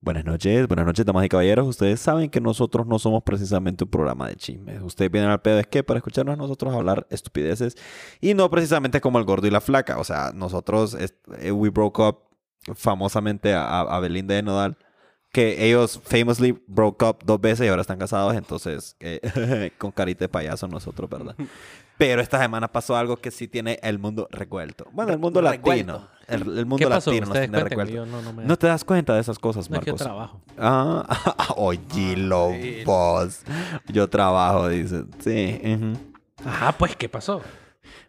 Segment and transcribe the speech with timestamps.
[0.00, 1.66] Buenas noches, buenas noches, damas y caballeros.
[1.66, 4.82] Ustedes saben que nosotros no somos precisamente un programa de chismes.
[4.82, 7.76] Ustedes vienen al pedo es que para escucharnos nosotros hablar estupideces
[8.20, 9.98] y no precisamente como el gordo y la flaca.
[9.98, 10.96] O sea, nosotros,
[11.40, 12.18] eh, we broke up
[12.74, 14.76] famosamente a, a Belinda de Nodal,
[15.36, 20.24] que ellos famously broke up dos veces y ahora están casados, entonces eh, con carita
[20.24, 21.34] de payaso nosotros, ¿verdad?
[21.98, 24.86] Pero esta semana pasó algo que sí tiene el mundo revuelto.
[24.92, 25.68] Bueno, el mundo Revuelto.
[25.70, 26.08] latino.
[26.26, 27.10] El, el mundo ¿Qué pasó?
[27.10, 28.06] latino nos tiene revuelto.
[28.06, 28.44] no, no me...
[28.44, 30.06] No te das cuenta de esas cosas, no es que yo Marcos.
[30.06, 30.40] trabajo.
[30.58, 32.52] Ah, oye, lo
[32.86, 33.42] vos.
[33.88, 35.04] Yo trabajo, dice.
[35.20, 35.60] Sí.
[35.74, 36.48] ujú.
[36.48, 37.42] Ajá, pues, ¿qué pasó?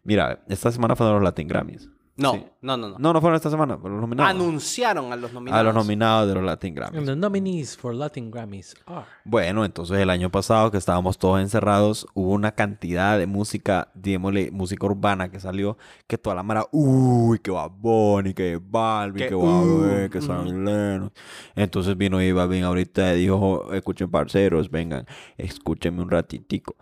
[0.06, 1.90] Mira, esta semana fueron los Latin Grammys.
[2.20, 2.44] No, Sí.
[2.62, 2.96] no, no, no.
[2.98, 4.32] No, no fueron esta semana, pero los nominados.
[4.32, 5.60] Anunciaron a los nominados.
[5.60, 7.06] a los nominados de los Latin And Grammys.
[7.06, 9.06] the nominees for Latin Grammys are...
[9.24, 14.50] Bueno, entonces el año pasado que estábamos todos encerrados, hubo una cantidad de música, digámosle,
[14.52, 15.78] música urbana que salió,
[16.08, 20.20] que toda la mara, uy, que va Bonnie, que Balvin, Que, que, uh, va que
[20.22, 20.58] San ujú.
[20.64, 21.12] Lennox.
[21.56, 25.06] Entonces vino J Balvin ahorita y dijo, escuchen parceros, vengan,
[25.38, 26.76] escúchenme un ratitico.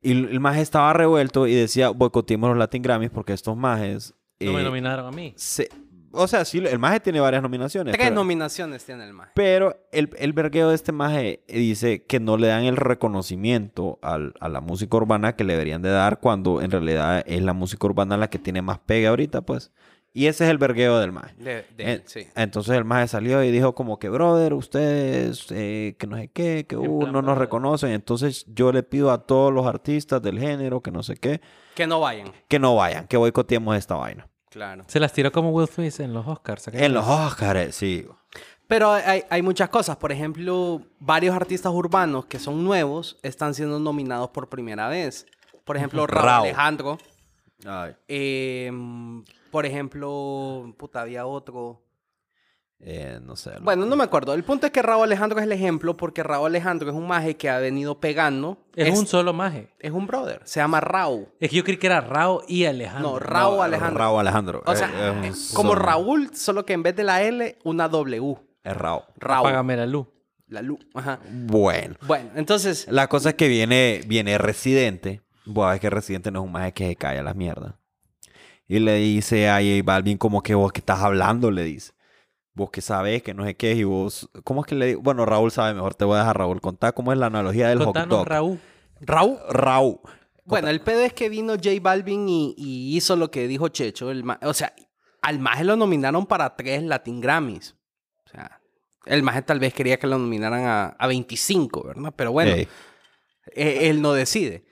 [0.00, 4.14] Y el el maje estaba revuelto y decía, boicoteemos los Latin Grammys porque estos majes...
[4.40, 5.32] No me eh, nominaron a mí.
[5.36, 5.68] se-
[6.10, 7.92] o sea, sí, el maje tiene varias nominaciones.
[7.92, 9.32] Tres pero- nominaciones tiene el maje.
[9.34, 12.76] pero el, el vergueo de este maje dice que no le dan el
[13.22, 17.42] reconocimiento al- a la música urbana que le deberían de dar cuando en realidad es
[17.42, 19.70] la música urbana la que tiene más pega ahorita, pues.
[20.14, 21.34] Y ese es el vergueo del maje.
[21.38, 22.26] De, de- En- sí.
[22.34, 26.66] Entonces el maje salió y dijo como que, brother, ustedes, eh, que no sé qué,
[26.66, 27.90] que uh, plan, no nos reconocen.
[27.92, 31.40] Entonces yo le pido a todos los artistas del género, que no sé qué,
[31.74, 32.32] Que no vayan.
[32.48, 34.26] que no vayan, que boicoteemos esta vaina.
[34.50, 34.84] Claro.
[34.88, 36.66] Se las tiró como Will Smith en los Oscars.
[36.68, 37.06] En los.
[37.06, 38.06] Oscars, sí.
[38.66, 39.96] Pero hay, hay muchas cosas.
[39.98, 45.26] Por ejemplo, varios artistas urbanos que son nuevos están siendo nominados por primera vez.
[45.64, 46.46] Por ejemplo, Raúl.
[46.46, 46.98] Alejandro.
[47.66, 47.92] Ay.
[48.08, 48.70] Eh,
[49.50, 51.82] por ejemplo, puta, había otro.
[52.80, 53.50] Eh, no sé.
[53.60, 54.34] Bueno, no me acuerdo.
[54.34, 57.36] El punto es que Raúl Alejandro es el ejemplo porque Raúl Alejandro es un maje
[57.36, 58.58] que ha venido pegando.
[58.76, 59.74] Es, un solo maje.
[59.80, 60.40] es un brother.
[60.44, 61.26] Se llama Raúl.
[61.40, 63.10] Es que yo creí que era Rao y Alejandro.
[63.12, 63.98] No, Raúl No, Alejandro.
[63.98, 64.62] Raúl Alejandro.
[64.64, 65.82] O sea, Eh, eh, es un como solo.
[65.84, 68.36] Raúl, solo que en vez de la L, una W.
[68.62, 69.02] Es Raúl.
[69.16, 69.42] Raúl.
[69.50, 70.06] Págame la luz.
[70.46, 70.78] La luz.
[70.94, 71.18] Ajá.
[71.30, 71.96] Bueno.
[72.06, 75.22] Bueno, entonces, La cosa es que viene, viene Residente.
[75.46, 77.74] Bueno, es que Residente no es un maje que se cae a las mierdas.
[78.68, 81.92] Y le dice a J Balvin como que vos que estás hablando, le dice.
[82.54, 84.28] Vos que sabés que no sé qué y vos...
[84.44, 85.00] ¿Cómo es que le digo?
[85.00, 85.94] Bueno, Raúl sabe mejor.
[85.94, 88.28] Te voy a dejar Raúl contar cómo es la analogía del hot Contanos, dog.
[88.28, 88.60] Raúl.
[89.00, 89.38] Raúl.
[89.48, 89.98] Raúl.
[90.44, 94.10] Bueno, el pedo es que vino J Balvin y, y hizo lo que dijo Checho.
[94.10, 94.74] El ma- o sea,
[95.22, 97.76] al maje lo nominaron para tres Latin Grammys.
[98.26, 98.60] O sea,
[99.06, 102.12] el maje tal vez quería que lo nominaran a, a 25, ¿verdad?
[102.16, 102.52] Pero bueno,
[103.54, 104.64] eh, él no decide.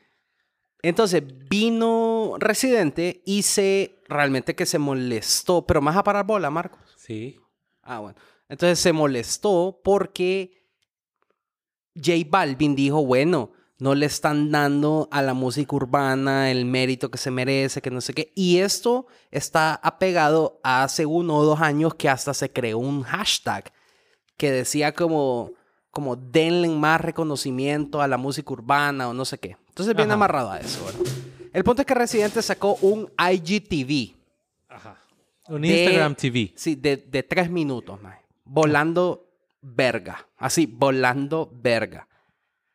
[0.88, 6.78] Entonces vino Residente y se realmente que se molestó, pero más a parar bola, Marcos.
[6.96, 7.40] Sí.
[7.82, 8.16] Ah, bueno.
[8.48, 10.64] Entonces se molestó porque
[11.96, 17.18] J Balvin dijo, bueno, no le están dando a la música urbana el mérito que
[17.18, 18.32] se merece, que no sé qué.
[18.36, 23.02] Y esto está apegado a hace uno o dos años que hasta se creó un
[23.02, 23.72] hashtag
[24.36, 25.50] que decía como,
[25.90, 29.56] como denle más reconocimiento a la música urbana o no sé qué.
[29.76, 30.14] Entonces viene Ajá.
[30.14, 31.02] amarrado a eso, ¿verdad?
[31.52, 34.16] El punto es que Residente sacó un IGTV.
[34.68, 34.96] Ajá.
[35.48, 36.52] Un De- Instagram TV.
[36.56, 38.18] Sí, de, de tres minutos, mae.
[38.44, 39.28] Volando
[39.60, 40.26] verga.
[40.38, 42.08] Así, volando verga.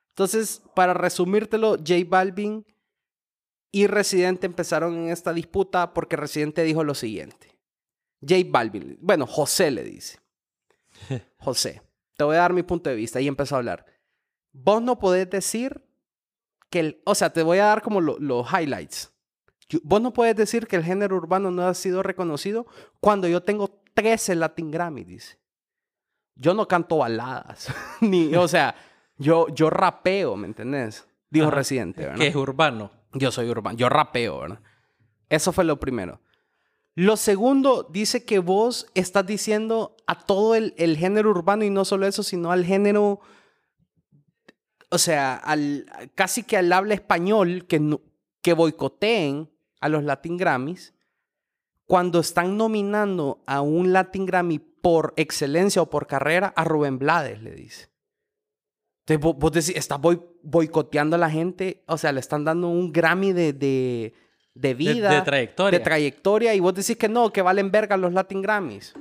[0.09, 2.66] Entonces, para resumírtelo, J Balvin
[3.72, 7.57] y Residente empezaron en esta disputa porque Residente dijo lo siguiente.
[8.22, 10.19] J Balvin, bueno, José le dice.
[11.39, 11.81] José,
[12.16, 13.85] te voy a dar mi punto de vista y empezó a hablar.
[14.51, 15.81] Vos no podés decir
[16.72, 19.14] que el, o sea, te voy a dar como lo- los highlights.
[19.70, 22.66] Yo- vos no puedes decir que el género urbano no ha sido reconocido
[23.00, 25.38] cuando yo tengo 13 Latin Grammy, dice.
[26.36, 27.68] Yo no canto baladas,
[28.02, 28.74] ni, o sea,
[29.18, 31.06] yo, yo rapeo, ¿me entendés?
[31.30, 31.56] Dijo Ajá.
[31.58, 32.18] Residente, ¿verdad?
[32.18, 32.92] Que es urbano.
[33.14, 34.62] Yo soy urbano, yo rapeo, ¿verdad?
[35.30, 36.22] Eso fue lo primero.
[36.96, 41.86] Lo segundo, dice que vos estás diciendo a todo el, el género urbano y no
[41.86, 43.19] solo eso, sino al género,
[44.92, 45.86] o sea, al,
[46.16, 48.02] casi que al habla español que, no-
[48.42, 49.50] que boicoteen
[49.80, 50.94] a los Latin Grammys
[51.88, 57.42] cuando están nominando a un Latin Grammy por excelencia o por carrera a Rubén Blades,
[57.42, 57.90] le dice.
[59.02, 62.70] Entonces vos, vos decís, estás boi- boicoteando a la gente, o sea, le están dando
[62.70, 64.14] un Grammy de, de,
[64.54, 65.78] de De, vida, de trayectoria.
[65.80, 68.94] de trayectoria, y vos decís que no, que valen verga los Latin Grammys.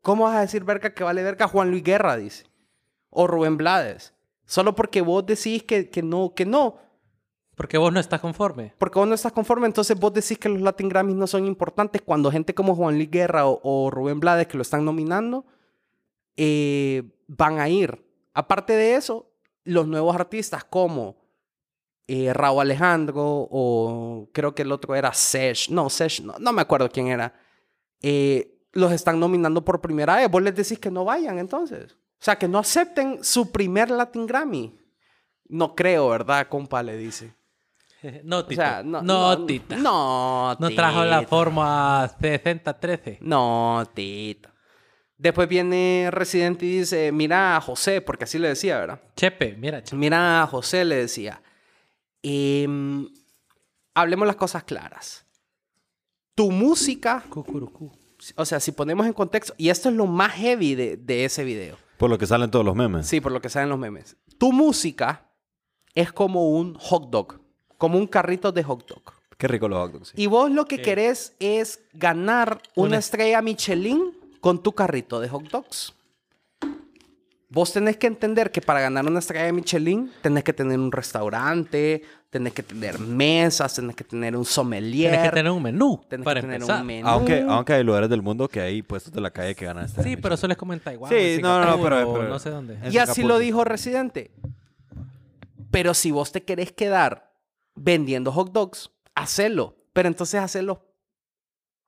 [0.00, 2.44] ¿Cómo vas a decir verga que vale verga Juan Luis Guerra, dice?
[3.10, 4.14] O Rubén Blades.
[4.46, 6.78] Solo porque vos decís que, que no, que no.
[7.54, 8.74] Porque vos no estás conforme.
[8.78, 12.02] Porque vos no estás conforme, entonces vos decís que los Latin Grammys no son importantes
[12.02, 15.44] cuando gente como Juan Luis Guerra o, o Rubén Blades que lo están nominando
[16.36, 18.04] eh, van a ir.
[18.34, 19.30] Aparte de eso,
[19.64, 21.16] los nuevos artistas como
[22.06, 26.62] eh, Raúl Alejandro o creo que el otro era Sesh, no, Sesh, no, no me
[26.62, 27.34] acuerdo quién era,
[28.02, 30.30] eh, los están nominando por primera vez.
[30.30, 31.96] Vos les decís que no vayan entonces.
[32.20, 34.78] O sea, que no acepten su primer Latin Grammy.
[35.48, 36.82] No creo, ¿verdad, compa?
[36.82, 37.34] Le dice.
[38.24, 38.60] No, O Tito.
[38.62, 39.76] sea, no, no, Tita.
[39.76, 41.28] No, No trajo la Tita.
[41.28, 43.18] forma 6013.
[43.22, 44.52] No, Tita.
[45.18, 49.00] Después viene Residente y dice, mira, José, porque así le decía, ¿verdad?
[49.16, 49.96] Chepe, mira, Chepe.
[49.96, 51.42] Mira, José le decía,
[52.22, 53.08] em,
[53.94, 55.24] hablemos las cosas claras.
[56.34, 57.90] Tu música, Cucurucú.
[58.36, 61.44] o sea, si ponemos en contexto, y esto es lo más heavy de, de ese
[61.44, 63.06] video, Por lo que salen todos los memes.
[63.06, 65.30] sí, por lo que salen los memes, tu música
[65.94, 67.40] es como un hot dog,
[67.78, 69.02] como un carrito de hot dog.
[69.38, 70.08] Qué rico los hot dogs.
[70.08, 70.14] sí.
[70.22, 70.82] Y vos lo que Sí.
[70.82, 75.94] querés es ganar una Una- estrella Michelin con tu carrito de hot dogs.
[77.48, 82.02] Vos tenés que entender que para ganar una estrella Michelin tenés que tener un restaurante,
[82.28, 86.24] tenés que tener mesas, tenés que tener un sommelier, Tienes que tener un menú tenés
[86.24, 86.80] para que tener empezar.
[86.80, 87.08] un menú.
[87.08, 90.02] Aunque, aunque hay lugares del mundo que hay puestos de la calle que ganan este
[90.02, 91.08] Sí, pero solo es como en Taiwán.
[91.12, 92.78] Sí, no, no, Singapur pero- pero- no sé dónde.
[92.90, 94.32] Y así lo dijo Residente.
[95.70, 97.32] Pero si vos te querés quedar
[97.76, 99.76] vendiendo hot dogs, hacelo.
[99.92, 100.78] Pero entonces hacer los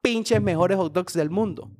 [0.02, 1.70] pinches mejores hot dogs del mundo.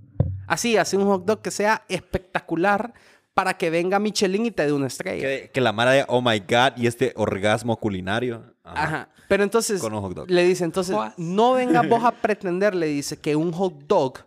[0.48, 2.92] Así, hace un hot dog que sea espectacular
[3.38, 5.23] para que venga Michelin y te dé una estrella.
[5.23, 8.43] Que, que la mara de oh my god y este orgasmo culinario.
[8.64, 8.82] Ajá.
[8.82, 9.08] Ajá.
[9.29, 10.29] Pero entonces Con un hot dog.
[10.29, 14.19] le dice, entonces, no vengas vos a pretender, le dice, que un hot dog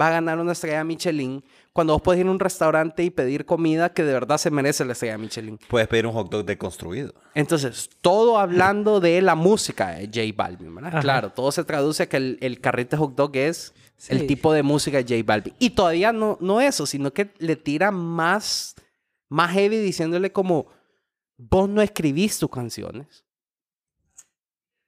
[0.00, 1.42] va a ganar una estrella Michelin
[1.72, 4.84] cuando vos podés ir a un restaurante y pedir comida que de verdad se merece
[4.84, 5.58] la estrella Michelin.
[5.66, 7.12] Puedes pedir un hot dog deconstruido.
[7.34, 10.90] Entonces, todo hablando de la música de J Balvin, ¿verdad?
[10.90, 11.00] Ajá.
[11.00, 13.74] Claro, todo se traduce a que el, el carrito hot dog es
[14.08, 15.54] el tipo de música de J Balvin.
[15.58, 18.74] Y todavía no, no eso, sino que le tira más,
[19.28, 20.66] más heavy diciéndole como,
[21.36, 23.24] vos no escribís tus canciones.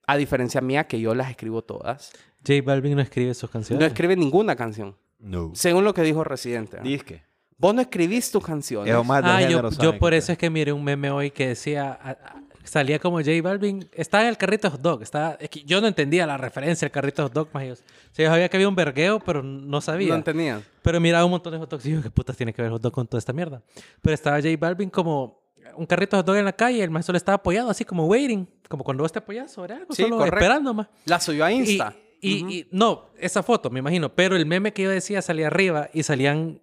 [0.06, 2.12] A diferencia mía, que yo las escribo todas.
[2.46, 3.80] J Balvin no escribe sus canciones.
[3.80, 4.96] No escribe ninguna canción.
[5.18, 5.52] No.
[5.54, 6.76] Según lo que dijo Residente.
[6.76, 6.84] ¿verdad?
[6.84, 7.22] Disque.
[7.58, 8.94] Vos no escribís tus canciones.
[8.94, 11.98] Es más del Ah, yo, por eso es que miré un meme hoy que decía,
[12.02, 15.62] ah, ah, salía como J Balvin, estaba en el carrito hot dog, estaba, es que
[15.62, 17.76] yo no entendía la referencia al carrito hot dog, más o
[18.12, 20.08] sea, yo sabía que había un vergueo, pero no sabía.
[20.08, 20.62] No entendía.
[20.82, 22.82] Pero miraba un montón de hot dogs y digo, ¿qué putas tiene que ver hot
[22.82, 23.62] dog con toda esta mierda?
[24.02, 25.40] Pero estaba J Balvin como
[25.76, 28.48] un carrito hot dog en la calle, el maestro le estaba apoyado, así como waiting,
[28.68, 30.36] como cuando vos te apoyas sobre algo, Sí, solo correcto.
[30.38, 30.88] esperando más.
[31.04, 31.94] La subió a Y, Insta.
[32.22, 34.08] y- no, esa foto, me imagino.
[34.14, 36.62] Pero el meme que yo decía salía arriba y salían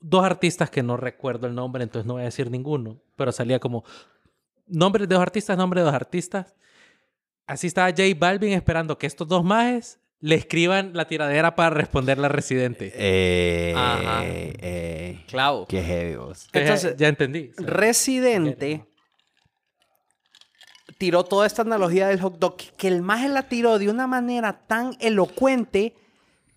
[0.00, 3.00] dos artistas que no recuerdo el nombre, entonces no voy a decir ninguno.
[3.16, 3.84] Pero salía como
[4.70, 6.54] nombre de dos artistas, nombre de dos artistas.
[7.46, 12.18] Así estaba J Balvin esperando que estos dos majes le escriban la tiradera para responder
[12.18, 12.92] la residente.
[12.94, 14.20] Eh, Ajá.
[14.24, 15.66] eh, Clavo.
[15.66, 16.48] qué heavy vos.
[16.52, 17.50] Entonces, ya entendí.
[17.56, 18.84] Sea, Residente
[20.98, 24.66] tiró toda esta analogía del hot dog que el maje la tiró de una manera
[24.66, 25.94] tan elocuente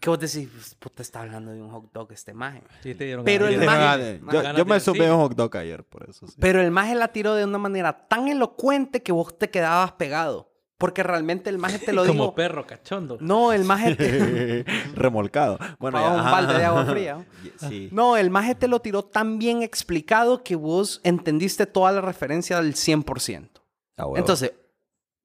[0.04, 2.62] que vos decís, "Pues, puta, está hablando de un hot dog este maje.
[2.82, 4.94] sí te dieron Pero ganas el maje- yo, ganas yo me decir.
[4.96, 6.28] subí un hot dog ayer, por eso.
[6.28, 6.34] sí.
[6.42, 10.50] Pero el maje la tiró de una manera tan elocuente que vos te quedabas pegado.
[10.78, 12.36] Porque realmente el maje te lo como dijo.
[12.36, 13.18] perro cachondo.
[13.22, 14.66] No, el maje te...
[14.96, 15.58] Remolcado.
[15.80, 17.16] Bueno, ya, un balde de agua fría,
[17.62, 17.70] ¿no?
[17.70, 17.88] Sí.
[17.94, 22.57] No, el maje te lo tiró tan bien explicado que vos entendiste toda la referencia
[22.62, 23.62] del 100%.
[23.95, 24.07] Ah.
[24.18, 24.52] Entonces,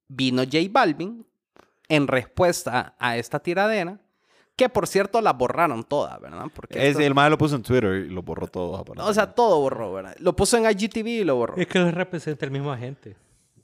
[0.06, 1.26] vino J Balvin
[1.88, 3.98] en respuesta a esta tiradera,
[4.58, 6.46] que por cierto la borraron toda, ¿verdad?
[6.54, 8.84] Porque Es- esto- el madre lo puso en Twitter y lo borró todo.
[8.98, 10.14] o sea, todo borró, ¿verdad?
[10.18, 11.56] Lo puso en IGTV y lo borró.
[11.56, 13.16] Es que lo representa el mismo agente.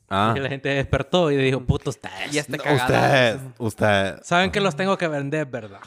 [0.08, 0.32] ah.
[0.36, 3.34] Y la gente despertó y dijo, puto, está Y este No, cagada.
[3.34, 4.22] usted, usted.
[4.22, 5.80] Saben que los tengo que vender, ¿verdad?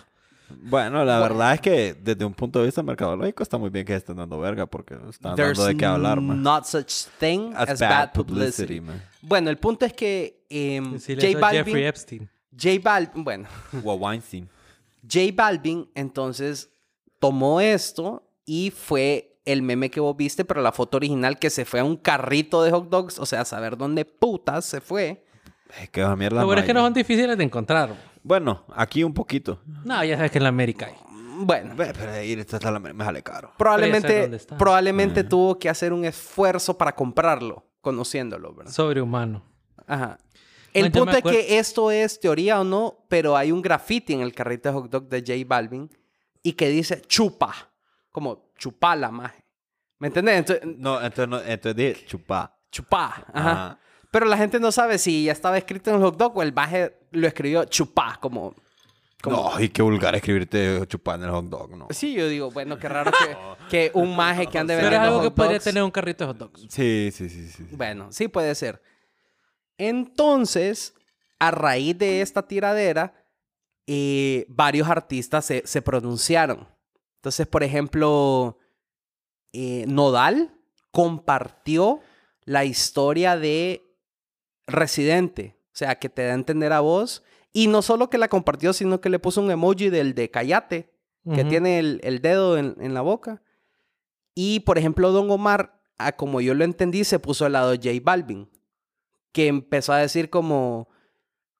[0.49, 3.95] Bueno, la verdad es que desde un punto de vista mercadológico está muy bien que
[3.95, 6.41] estén dando verga porque están There's dando de qué hablar, man.
[6.41, 8.79] not such thing as, As bad, publicity.
[8.81, 9.01] man.
[9.21, 12.29] Bueno, el punto es que em, Decirle J a Jeffrey Balvin, Epstein.
[12.57, 13.47] J Balvin, bueno,
[13.83, 14.47] O Weinstein.
[15.11, 16.69] J Balvin entonces
[17.19, 21.63] tomó esto y fue el meme que vos viste, pero la foto original que se
[21.65, 25.23] fue a un carrito de hot dogs, o sea, a saber dónde putas se fue.
[25.81, 26.41] Es que mierda.
[26.41, 27.95] Lo bueno es que no son difíciles de encontrar.
[28.23, 29.61] Bueno, aquí un poquito.
[29.85, 30.95] No, ya sabes que en la América hay.
[31.39, 33.51] Bueno, Ve, Pero ir está la- me sale caro.
[33.57, 34.57] probablemente, dónde está.
[34.57, 38.71] probablemente tuvo que hacer un esfuerzo para comprarlo, conociéndolo, ¿verdad?
[38.71, 39.43] Sobrehumano.
[39.85, 40.17] Ajá.
[40.85, 44.33] El punto es que esto es teoría o no, pero hay un graffiti en el
[44.33, 45.89] carrito de hot dog de J Balvin
[46.43, 47.53] y que dice chupa,
[48.11, 49.43] como chupala, maje.
[49.99, 50.37] ¿Me entendés?
[50.37, 52.55] Entonces, No, entonces, no, entonces dije chupá.
[52.71, 53.25] chupá.
[53.33, 53.51] Ajá.
[53.51, 53.79] Ajá.
[54.11, 56.53] Pero la gente no sabe si ya estaba escrito en el hot dog o el
[56.53, 58.55] maje lo escribió chupá, como,
[59.21, 61.87] como- No, y qué vulgar escribirte chupando el hot dog, no.
[61.89, 63.37] Sí, yo digo, bueno, qué raro que,
[63.69, 66.27] que un maje que ande Pero es vendiendo algo que podría tener un carrito de
[66.29, 66.61] hot dogs.
[66.69, 67.65] Sí, sí, sí, sí.
[67.69, 67.75] sí.
[67.75, 68.81] Bueno, sí puede ser.
[69.77, 70.93] Entonces,
[71.39, 73.13] a raíz de esta tiradera,
[73.85, 76.67] eh, varios artistas se, se pronunciaron.
[77.17, 78.57] Entonces, por ejemplo,
[79.53, 80.53] eh, Nodal
[80.91, 81.99] compartió
[82.45, 83.83] la historia de
[84.65, 85.55] Residente.
[85.73, 87.23] O sea, que te da a entender a vos.
[87.53, 90.93] Y no solo que la compartió, sino que le puso un emoji del de Callate,
[91.33, 93.41] que tiene el, el dedo en, en la boca.
[94.33, 97.77] Y, por ejemplo, Don Omar, a como yo lo entendí, se puso al lado de
[97.77, 98.49] J Balvin,
[99.31, 100.89] que empezó a decir como,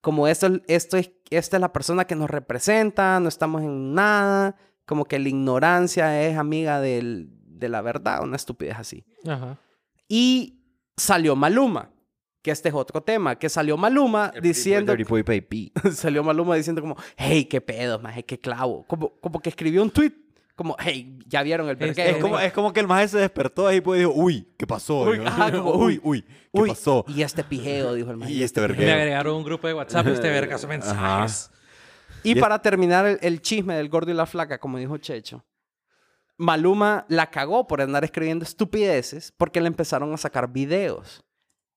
[0.02, 4.56] como esto, esto es, esta es la persona que nos representa, no estamos en nada,
[4.86, 9.06] como que la ignorancia es amiga del- de la verdad, una estupidez así.
[9.28, 9.60] Ajá.
[10.08, 10.62] Y
[10.96, 11.92] salió Maluma,
[12.42, 14.96] que este es otro tema, que salió Maluma diciendo...
[14.96, 15.74] Dirty Boy Baby.
[15.92, 18.86] salió Maluma diciendo como, hey, qué pedo, maje, qué clavo.
[18.88, 20.14] Como, como que escribió un tweet,
[20.58, 22.06] como, hey, ya vieron el Es- vergueo.
[22.16, 24.68] Es como, es como que el maje se despertó ahí pues, y dijo, uy, ¿qué
[24.68, 25.04] pasó?
[25.04, 27.06] Uy, ajá, como, uy, uy, ¿qué Uy, pasó?
[27.08, 28.34] Y este pijeo, dijo el maje.
[28.34, 28.94] Y este Le vergueo.
[28.94, 31.52] agregaron un grupo de WhatsApp y este vergazo de mensajes.
[32.24, 34.98] Y, Y es- para terminar el, el chisme del gordo y la flaca, como dijo
[34.98, 35.46] Checho,
[36.38, 41.24] Maluma la cagó por andar escribiendo estupideces porque le empezaron a sacar videos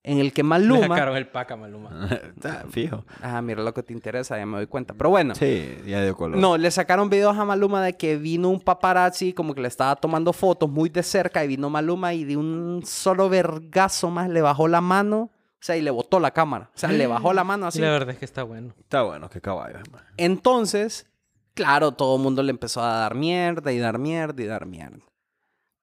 [0.03, 0.89] en el que Le Maluma...
[0.89, 2.09] sacaron el pack a Maluma.
[2.35, 3.05] Está fijo.
[3.23, 4.95] Ah, mira lo que te interesa, ya me doy cuenta.
[4.95, 6.39] Pero bueno, Sí, ya dio color.
[6.39, 9.97] No, le sacaron videos a Maluma de que vino un paparazzi, como que le estaba
[9.97, 14.41] tomando fotos muy de cerca, y vino Maluma y de un solo vergazo más le
[14.43, 16.71] bajó la mano, o sea, y le botó la cámara.
[16.75, 17.81] O sea, le bajó la mano así.
[17.81, 18.75] la verdad es que está bueno.
[18.81, 19.79] Está bueno, qué caballo.
[19.93, 20.03] man.
[20.17, 21.07] Entonces,
[21.53, 25.05] claro, todo el mundo le empezó a dar mierda y dar mierda y dar mierda.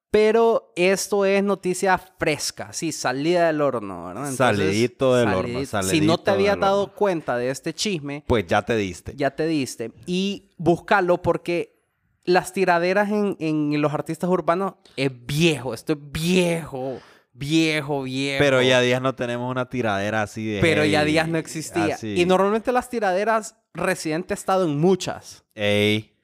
[0.09, 4.31] Pero esto es noticia fresca, sí, salida del horno, ¿verdad?
[4.31, 6.95] Salidito del horno, Si no salidito te habías dado horno.
[6.95, 9.13] cuenta de este chisme, Pues ya te diste.
[9.17, 9.91] ya te diste.
[10.05, 11.77] Y búscalo porque
[12.23, 15.73] las tiraderas en, en los artistas urbanos es viejo.
[15.73, 16.99] Esto es viejo,
[17.33, 18.39] viejo, viejo.
[18.43, 20.61] Pero ya días no tenemos una tiradera así de.
[20.61, 21.95] Pero ya hey, días no existía.
[21.95, 22.15] así.
[22.19, 25.43] Y normalmente las tiraderas, Residente ha estado en muchas.
[25.53, 26.15] Ey,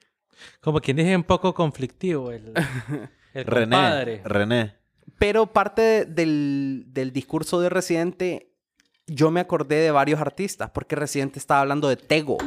[0.62, 2.54] Como quien dije, un poco conflictivo el,
[3.34, 3.75] el René.
[3.75, 4.22] compadre.
[4.25, 4.75] René.
[5.20, 8.52] Pero parte del, del discurso de Residente,
[9.08, 12.38] yo me acordé de varios artistas, porque Residente estaba hablando de Tego.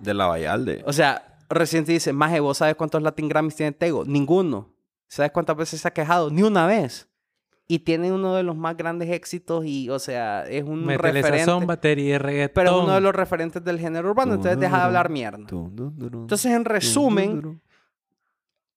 [0.00, 0.82] De la Vallalde.
[0.86, 4.04] O sea, Residente dice, Maje, ¿vos sabes cuántos Latin Grammys tiene Tego?
[4.04, 4.72] Ninguno.
[5.08, 6.30] ¿Sabes cuántas veces se ha quejado?
[6.30, 7.08] Ni una vez.
[7.66, 11.44] Y tiene uno de los más grandes éxitos y, o sea, es un Métele referente.
[11.44, 12.52] sazón, batería reggaetón.
[12.54, 15.38] pero es uno de los referentes del género urbano, entonces deja de hablar mierda.
[15.48, 17.60] Entonces, en resumen.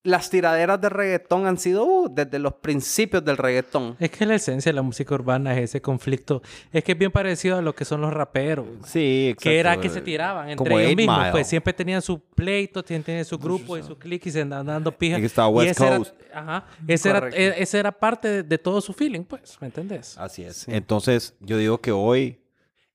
[0.05, 3.95] Las tiraderas de reggaetón han sido uh, desde los principios del reggaetón.
[3.99, 6.41] Es que la esencia de la música urbana es ese conflicto.
[6.73, 8.65] Es que es bien parecido a lo que son los raperos.
[8.85, 9.43] Sí, exacto.
[9.49, 11.17] Que era que se tiraban entre Como ellos mismos.
[11.19, 11.31] Mile.
[11.31, 14.91] Pues siempre tenían su pleito, tenían, su grupo y su click y se andaban dando
[14.91, 15.19] pijas.
[15.19, 16.15] Y que estaba West ese era- Coast.
[16.33, 16.65] ajá.
[16.85, 19.57] Ese era, e- ese era parte de, de todo su feeling, pues.
[19.61, 20.17] ¿Me entendés?
[20.17, 20.67] Así es.
[20.67, 22.41] Entonces, yo digo que hoy,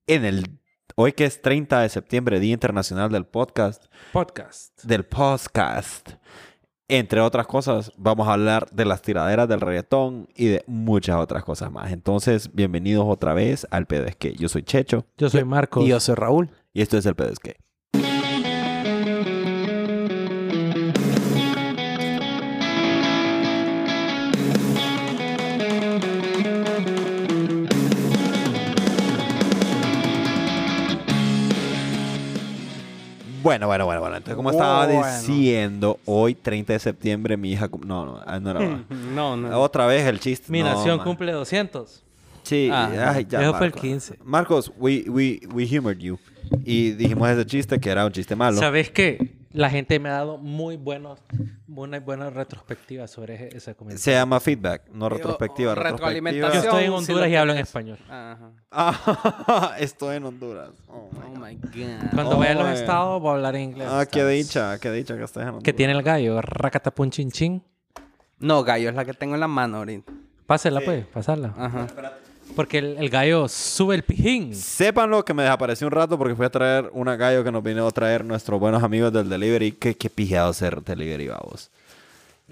[0.07, 0.45] en el.
[1.01, 4.83] Hoy que es 30 de septiembre, Día Internacional del Podcast, Podcast.
[4.83, 6.11] del podcast,
[6.89, 11.45] entre otras cosas, vamos a hablar de las tiraderas del reggaetón y de muchas otras
[11.45, 11.93] cosas más.
[11.93, 14.29] Entonces, bienvenidos otra vez al PDSK.
[14.39, 15.85] Yo soy Checho Yo soy Marcos.
[15.85, 16.51] Y yo soy Raúl.
[16.73, 17.57] y esto es el PDSK.
[33.43, 34.17] Bueno, bueno, bueno, bueno.
[34.17, 35.05] Entonces, como estaba Bueno.
[35.21, 37.69] diciendo, hoy 30 de septiembre mi hija...
[37.69, 38.85] cum- No, no, ah, no, no.
[39.15, 39.61] No, no.
[39.61, 40.51] Otra vez el chiste.
[40.51, 41.07] Mi No, nación man.
[41.07, 42.03] cumple 200.
[42.43, 43.81] Sí, Ah, ay, ya, eso fue el Marcos.
[43.83, 44.19] 15.
[44.25, 46.19] Marcos, we, we, we humored you.
[46.65, 48.59] Y dijimos ese chiste que era un chiste malo.
[48.59, 49.33] ¿Sabes qué?
[49.51, 51.21] La gente me ha dado muy buenos,
[51.67, 54.03] muy buenas retrospectivas sobre ese, ese comentario.
[54.03, 55.73] Se llama feedback, no retrospectiva.
[55.73, 56.53] o retrospectiva.
[56.53, 57.99] Yo estoy en Honduras y hablo en español.
[58.11, 58.51] Ajá.
[58.71, 60.71] Ah, estoy en Honduras.
[60.89, 61.47] Oh, my Oh God.
[61.47, 62.11] my God.
[62.15, 63.89] Cuando Oh, vaya a los estados voy a hablar en inglés.
[63.91, 65.65] Ah, qué dicha, qué dicha que estés en Honduras.
[65.65, 67.63] Que tiene el gallo, racatapun chin chin.
[68.39, 70.13] No, gallo, es la que tengo en la mano ahorita.
[70.47, 71.55] Pásela pues, pasarla.
[71.57, 71.87] Ajá.
[72.57, 74.55] Porque el, el gallo sube el pijín.
[74.55, 77.87] Sépanlo que me desaparecí un rato porque fui a traer una gallo que nos vino
[77.87, 79.73] a traer nuestros buenos amigos del delivery.
[79.73, 81.71] Qué, qué pijeado ser delivery, vamos.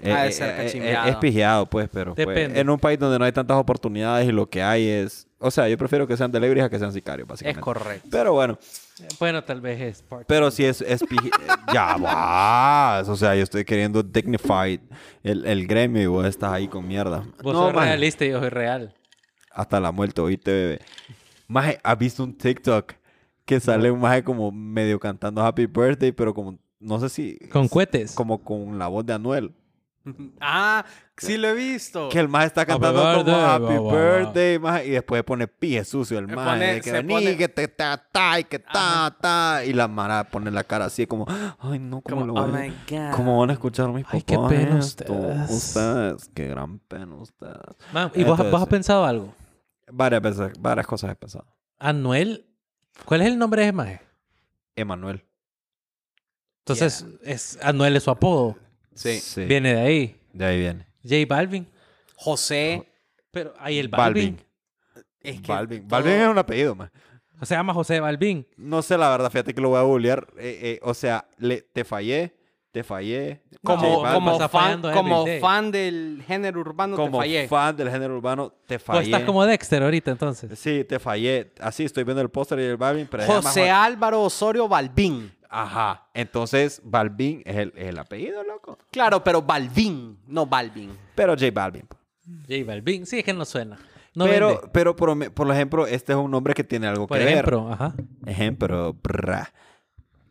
[0.03, 1.09] Ha de ser cachimbeado.
[1.09, 2.59] es pijeado, pues, pero pues, Depende.
[2.59, 5.25] en un país donde no hay tantas oportunidades y lo que hay es...
[5.39, 7.61] O sea, yo prefiero que sean delivery a que sean sicarios, Es básicamente.
[7.61, 8.07] correcto.
[8.11, 8.59] Pero bueno,
[9.19, 11.03] Bueno, tal vez es pero si es, es
[11.73, 13.09] Ya vas.
[13.09, 14.79] O sea, yo estoy queriendo dignified
[15.23, 17.23] el, el gremio y vos estás ahí con mierda.
[17.41, 18.93] Vos No, sos realista y yo soy real.
[19.57, 20.79] Hasta la muerte, oíste, bebé.
[21.47, 22.93] Maje, ¿has visto un TikTok
[23.43, 27.39] que sale un maje como medio cantando Happy Birthday, pero como, no sé si...
[27.51, 28.13] Con cohetes.
[28.13, 29.53] Como con la voz de Anuel.
[30.39, 30.85] Ah,
[31.17, 32.07] sí lo he visto.
[32.07, 34.17] Que el maje está Happy cantando como birthday, Happy ba, ba, ba.
[34.17, 36.49] Birthday, maje, y después pone pie sucio el maje.
[36.49, 39.63] pone- que pone- que te ta, ta, y que ta, ta.
[39.65, 41.25] Y la mara pone la cara así como,
[41.59, 43.11] ay, no, ¿cómo, Como, lo oh voy a- my God.
[43.17, 45.03] ¿Cómo van a escuchar mis Ay, papás qué pena esto?
[45.11, 45.49] ustedes.
[45.51, 47.57] Ustedes, qué gran pena ustedes.
[47.91, 49.33] Man, ¿Y vos, vos has Entonces- pensado algo?
[49.89, 51.47] Varias veces, varias cosas he pensado.
[51.79, 52.45] Anuel.
[53.05, 54.01] ¿Cuál es el nombre de maje?
[54.75, 55.23] Emanuel.
[56.59, 58.57] Entonces, es, Anuel es su apodo.
[58.93, 59.19] Sí.
[59.45, 60.21] Viene de ahí.
[60.33, 60.87] De ahí viene.
[61.03, 61.67] J Balvin.
[62.15, 62.91] José.
[63.31, 64.41] Pero ahí el Balvin.
[65.21, 65.79] Es que Balvin.
[65.87, 66.91] todo- Balvin es un apellido, man.
[67.43, 68.47] Se llama José Balvin.
[68.57, 70.27] No sé la verdad, fíjate que lo voy a googlear.
[70.37, 72.35] Eh, eh, o sea, le, te fallé,
[72.77, 73.41] te fallé.
[73.63, 75.25] Como, J como, fan, como
[75.71, 77.47] del género urbano Como te fallé.
[77.47, 79.05] fan del género urbano, te fallé.
[79.05, 80.59] estás como Dexter ahorita, entonces.
[80.59, 81.53] Sí, te fallé.
[81.59, 85.31] Así estoy viendo el póster y el Balvin, pero llama José Jo- Álvaro Osorio Balvin.
[85.49, 86.05] Ajá.
[86.13, 88.77] Entonces, Balvin es el, es el apellido, loco.
[88.91, 90.91] Claro, pero Balvin, no Balvin.
[91.15, 91.87] Pero J Balvin.
[91.87, 91.99] pues.
[92.47, 93.07] J Balvin.
[93.07, 93.75] Sí, es que no suena.
[94.13, 94.61] No pero, vende.
[94.71, 97.33] pero por, por ejemplo, este es un nombre que tiene algo Por que ver.
[97.33, 97.95] ejemplo, ajá.
[98.25, 99.51] Ejemplo, brra,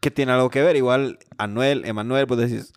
[0.01, 0.77] que tiene algo que ver.
[0.77, 2.73] Igual Anuel, Emanuel, pues decís,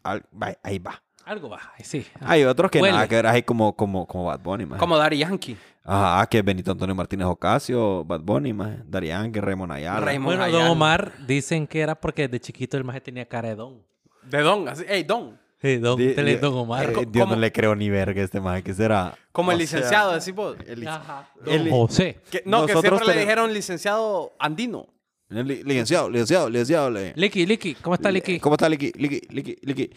[0.63, 1.01] ahí va.
[1.25, 1.59] Algo va.
[1.83, 2.05] Sí.
[2.21, 2.93] Hay otros que Huele.
[2.95, 4.79] nada que ver, ahí como, como, como Bad Bunny, man.
[4.79, 5.57] Como Daddy Yankee.
[5.83, 8.83] Ajá, que Benito Antonio Martínez Ocasio, Bad Bunny, man.
[8.87, 9.99] Darian, que Raymond Ayala.
[10.05, 10.25] Raymond.
[10.25, 10.63] Bueno, Ayala.
[10.63, 13.83] Don Omar dicen que era porque de chiquito el maje tenía cara de Don.
[14.23, 14.67] De Don.
[14.69, 15.39] Así, hey, Don.
[15.61, 16.89] Sí, Don, Di- tele- di- Don Omar.
[16.89, 17.25] eh, ¿cómo?
[17.27, 19.13] no le creo ni verga a este man, que será?
[19.31, 20.55] Como el O licenciado, decís vos.
[20.65, 21.29] el Ajá.
[21.45, 22.19] el- Don José.
[22.31, 24.87] Que- no, que siempre le dijeron licenciado andino.
[25.29, 26.89] Licenciado, licenciado, licenciado.
[27.15, 27.75] Licky, Licky.
[27.75, 28.39] ¿Cómo está Licky?
[28.39, 28.91] ¿Cómo está Licky?
[28.95, 29.89] Licky, Licky, Licky.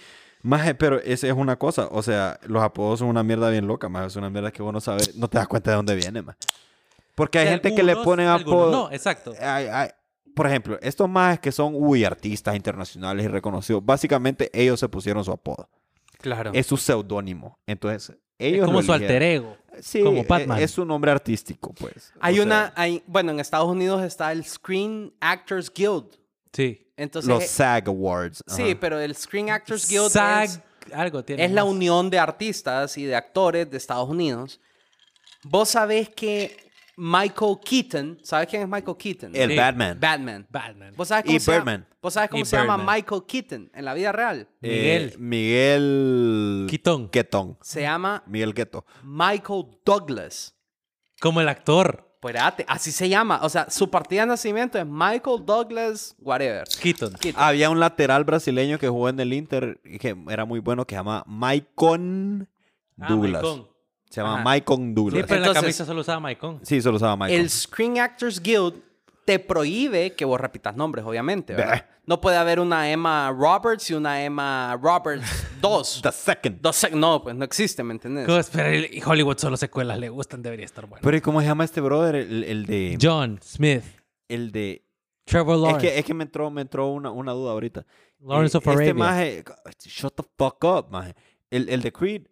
[0.43, 1.89] Maje, pero esa es una cosa.
[1.91, 4.73] O sea, los apodos son una mierda bien loca, más Es una mierda que vos
[4.73, 6.37] no sabes, no te das cuenta de dónde viene, más.
[7.15, 8.73] Porque hay De gente que le ponen apodos.
[8.73, 9.33] No, exacto.
[9.41, 9.91] Hay- hay-
[10.35, 15.23] por ejemplo, estos más que son, uy, artistas internacionales y reconocidos, básicamente ellos se pusieron
[15.25, 15.69] su apodo.
[16.21, 16.51] Claro.
[16.55, 17.59] Es su seudónimo.
[17.67, 19.57] Entonces, Es ellos como lo su alter ego.
[19.81, 20.61] Sí, como e- Batman.
[20.61, 22.13] Es su nombre artístico, pues.
[22.21, 26.07] Hay O una, sea, hay, bueno, en Estados Unidos está el Screen Actors Guild.
[26.53, 26.87] Sí.
[26.97, 28.43] Entonces, los eh, SAG Awards.
[28.47, 28.77] sí, ajá.
[28.81, 30.61] pero el Screen Actors Guild SAG, es,
[30.93, 31.45] algo tiene.
[31.45, 34.61] es la unión de artistas y de actores de Estados Unidos.
[35.45, 39.35] Vos sabés que Michael Keaton, ¿sabes quién es Michael Keaton?
[39.35, 39.57] El Sí.
[39.57, 39.99] Batman.
[39.99, 40.47] Batman.
[40.51, 40.95] Batman.
[40.97, 41.87] ¿Vos sabés cómo, Y se, llama, Birdman.
[42.03, 42.95] ¿Vos sabés cómo Y se llama Birdman.
[42.97, 44.49] Michael Keaton en la vida real?
[44.61, 45.19] Eh, Miguel.
[45.19, 46.67] Miguel.
[46.69, 47.09] Quitón.
[47.09, 47.59] Quetón.
[47.63, 48.85] Se llama Miguel Queto.
[49.03, 50.55] Michael Douglas.
[51.21, 52.09] Como el actor.
[52.15, 53.41] Espérate, así se llama.
[53.43, 56.63] O sea, su partida de nacimiento es Michael Douglas, whatever.
[56.81, 57.15] Keaton.
[57.15, 57.43] Keaton.
[57.43, 60.95] Había un lateral brasileño que jugó en el Inter y que era muy bueno que
[60.95, 62.49] se llama Maicon
[63.01, 63.43] Ah, Douglas.
[63.43, 63.72] Maicon.
[64.13, 64.45] Se llama Ajá.
[64.45, 65.25] Maicon Sí, Douglas.
[65.27, 66.61] pero en la Entonces- camisa solo usaba Maicon.
[66.63, 67.41] Sí, solo usaba Maicon.
[67.41, 68.75] El Screen Actors Guild
[69.25, 71.57] te prohíbe que vos repitas nombres, obviamente.
[72.05, 75.25] No puede haber una Emma Roberts y una Emma Roberts
[75.63, 76.01] 2.
[76.03, 76.61] The second.
[76.61, 78.27] Dos sec- no, pues no existe, ¿me entiendes?
[78.27, 81.01] Pues, pero el- Hollywood solo secuelas le gustan, debería estar bueno.
[81.03, 82.17] Pero ¿y cómo se llama este brother?
[82.17, 82.99] El, el de...
[83.01, 83.85] John Smith.
[84.29, 84.85] El de...
[85.25, 85.87] Trevor Es Lawrence.
[85.89, 87.87] que, es que me entró, me entró una, una duda ahorita.
[88.19, 88.85] Lawrence Eh, of Arabia.
[88.89, 89.45] Este maje...
[89.87, 91.15] Shut the fuck up, maje.
[91.49, 92.23] El, el de Creed.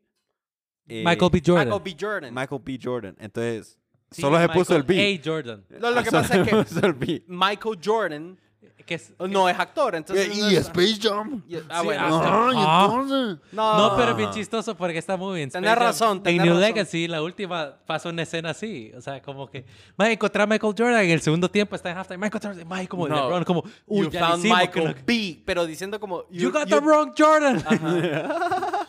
[0.91, 1.43] Eh, Michael B.
[1.47, 1.69] Jordan.
[1.69, 1.97] Michael B.
[2.01, 2.35] Jordan.
[2.35, 2.79] Michael B.
[2.83, 3.17] Jordan.
[3.19, 3.77] Entonces,
[4.13, 5.21] Sí, solo se puso el Michael B.
[5.23, 5.31] A.
[5.33, 5.65] Jordan.
[5.81, 7.23] No, lo que pasa es que puso el B.
[7.29, 8.39] Michael Jordan
[8.85, 10.37] Que es- no es actor, entonces...
[10.37, 11.45] no Y es- Space Jam.
[11.49, 12.03] y- Ah, Sí, bueno.
[12.25, 12.89] ah, Ay, Ah.
[12.91, 13.39] entonces.
[13.53, 15.49] No, No, pero es bien chistoso porque está muy bien.
[15.49, 16.75] Tenés razón, tenés En New razón.
[16.75, 18.91] Legacy, la última, pasa una escena así.
[18.97, 19.65] O sea, como que...
[19.97, 21.77] A encontrar a Michael Jordan en el segundo tiempo.
[21.77, 22.19] Está en halftime.
[22.19, 22.69] Michael Jordan.
[22.69, 23.15] Mike como No.
[23.15, 23.45] LeBron.
[23.45, 23.63] Como...
[23.87, 25.43] Uy, you ya found hicimos que Michael no- B.
[25.47, 26.25] Pero diciendo como...
[26.31, 27.63] You, got the wrong Jordan.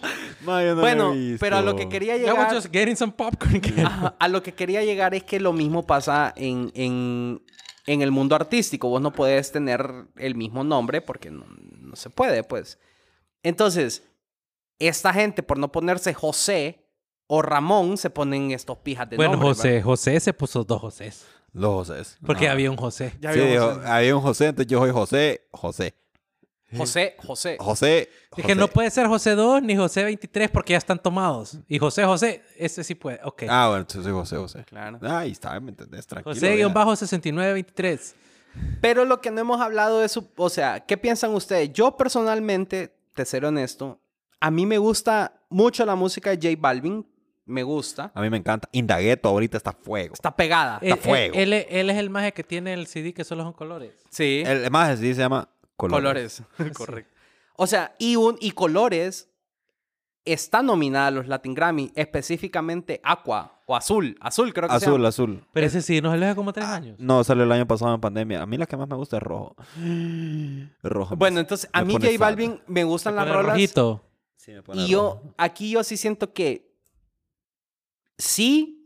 [0.46, 1.38] Ma, yo no lo he Bueno, visto.
[1.40, 2.54] pero a lo que quería llegar...
[2.54, 3.62] just getting some popcorn.
[3.86, 7.42] Ajá, a lo que quería llegar es que lo mismo pasa en, en,
[7.88, 8.90] en el mundo artístico.
[8.90, 12.80] Vos no puedes tener el mismo nombre porque no, no se puede, pues.
[13.44, 14.04] Entonces,
[14.80, 16.88] esta gente, por no ponerse José
[17.28, 19.82] o Ramón, se ponen estos pijas de bueno, nombre, José.
[19.82, 21.26] José se puso dos Josés.
[21.54, 22.18] Los José.
[22.26, 22.54] Porque Ah.
[22.54, 23.14] había un José.
[23.20, 23.88] Ya sí, había dijo, José.
[23.88, 25.96] había un José, entonces yo soy José, José.
[26.78, 27.58] José, José.
[27.60, 28.10] José.
[28.38, 31.60] Es que no puede ser José 2 ni José 23 porque ya están tomados.
[31.68, 33.20] Y José José, ese sí puede.
[33.24, 33.44] Ok.
[33.50, 34.64] Ah, bueno, entonces soy José, José.
[34.66, 35.00] Claro.
[35.02, 36.08] Ahí está, ¿me entendés?
[36.08, 36.34] Tranquilo.
[36.34, 36.56] José ya.
[36.56, 38.16] guion bajo 6923.
[38.82, 41.72] Pero lo que no hemos hablado es, o sea, ¿qué piensan ustedes?
[41.74, 44.00] Yo personalmente, te seré honesto,
[44.40, 47.06] a mí me gusta mucho la música de J Balvin,
[47.46, 48.12] me gusta.
[48.14, 48.68] A mí me encanta.
[48.72, 50.14] Indagueto ahorita está a fuego.
[50.14, 50.80] Está pegada.
[50.82, 51.34] Él, fuego.
[51.36, 53.94] él- él- él es el maje que tiene el CD que solo son colores.
[54.10, 54.44] Sí.
[54.46, 55.50] El más sí se llama
[55.90, 56.44] Colores.
[56.58, 56.74] colores.
[56.78, 57.12] Correcto.
[57.58, 59.28] O sea, y, un, y colores
[60.24, 64.18] está nominada a los Latin Grammy, específicamente Aqua o Azul.
[64.22, 65.44] Azul creo que Azul, azul.
[65.54, 67.00] Pero ese sí nos aleja como tres Ah, años.
[67.00, 68.42] No, salió el año pasado en pandemia.
[68.42, 69.56] A mí la que más me gusta es rojo.
[70.84, 71.16] Rojo.
[71.16, 72.20] me- Bueno, entonces a mí J sad.
[72.20, 73.54] Balvin me gustan las rolas.
[73.54, 74.04] rojito.
[74.38, 76.72] Sí, me pone Y yo, aquí yo sí siento que
[78.18, 78.78] sí,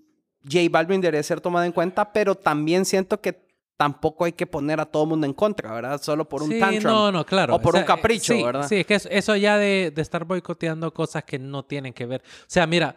[0.43, 3.44] J Balvin debería ser tomado en cuenta, pero también siento que
[3.77, 6.01] tampoco hay que poner a todo el mundo en contra, ¿verdad?
[6.01, 6.93] Solo por un sí, tantrum.
[6.93, 7.55] no, no, claro.
[7.55, 8.67] O por un eh, capricho, sí, ¿verdad?
[8.67, 12.05] Sí, es que eso, eso ya de, de estar boicoteando cosas que no tienen que
[12.05, 12.21] ver.
[12.25, 12.95] O sea, mira,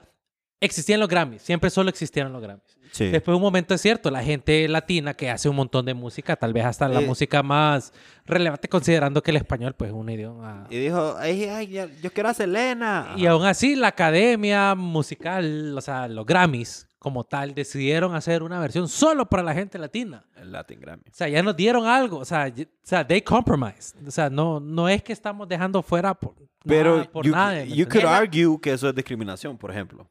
[0.61, 2.79] existían los Grammys, siempre solo existieron los Grammys.
[2.91, 3.07] Sí.
[3.09, 6.55] Después un momento es cierto, la gente latina que hace un montón de música, tal
[6.55, 7.07] vez hasta la Eh.
[7.07, 7.93] música más
[8.25, 10.67] relevante considerando que el español pues es un idioma...
[10.71, 13.12] Y dijo, ay, ay, ya- yo quiero a Selena.
[13.17, 18.58] Y aún así la academia musical, o sea, los Grammys como tal, decidieron hacer una
[18.58, 20.24] versión solo para la gente latina.
[20.37, 21.02] El Latin Grammy.
[21.08, 22.18] O sea, ya nos dieron algo.
[22.18, 24.06] O sea, y- o sea they compromised.
[24.06, 26.34] O sea, no, no es que estamos dejando fuera por
[26.64, 27.24] Pero nada, por
[27.68, 30.08] you, could argue que eso es discriminación, por ejemplo.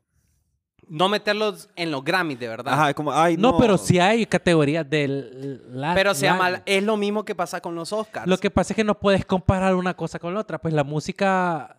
[0.90, 2.74] No meterlos en los Grammys, de verdad.
[2.74, 3.58] Ajá, como, ay, no, no.
[3.58, 5.62] pero sí hay categorías del...
[5.78, 8.26] la- Pero se la- llama, es lo mismo que pasa con los Oscars.
[8.26, 10.58] Lo que pasa es que no puedes comparar una cosa con la otra.
[10.60, 11.74] Pues la música...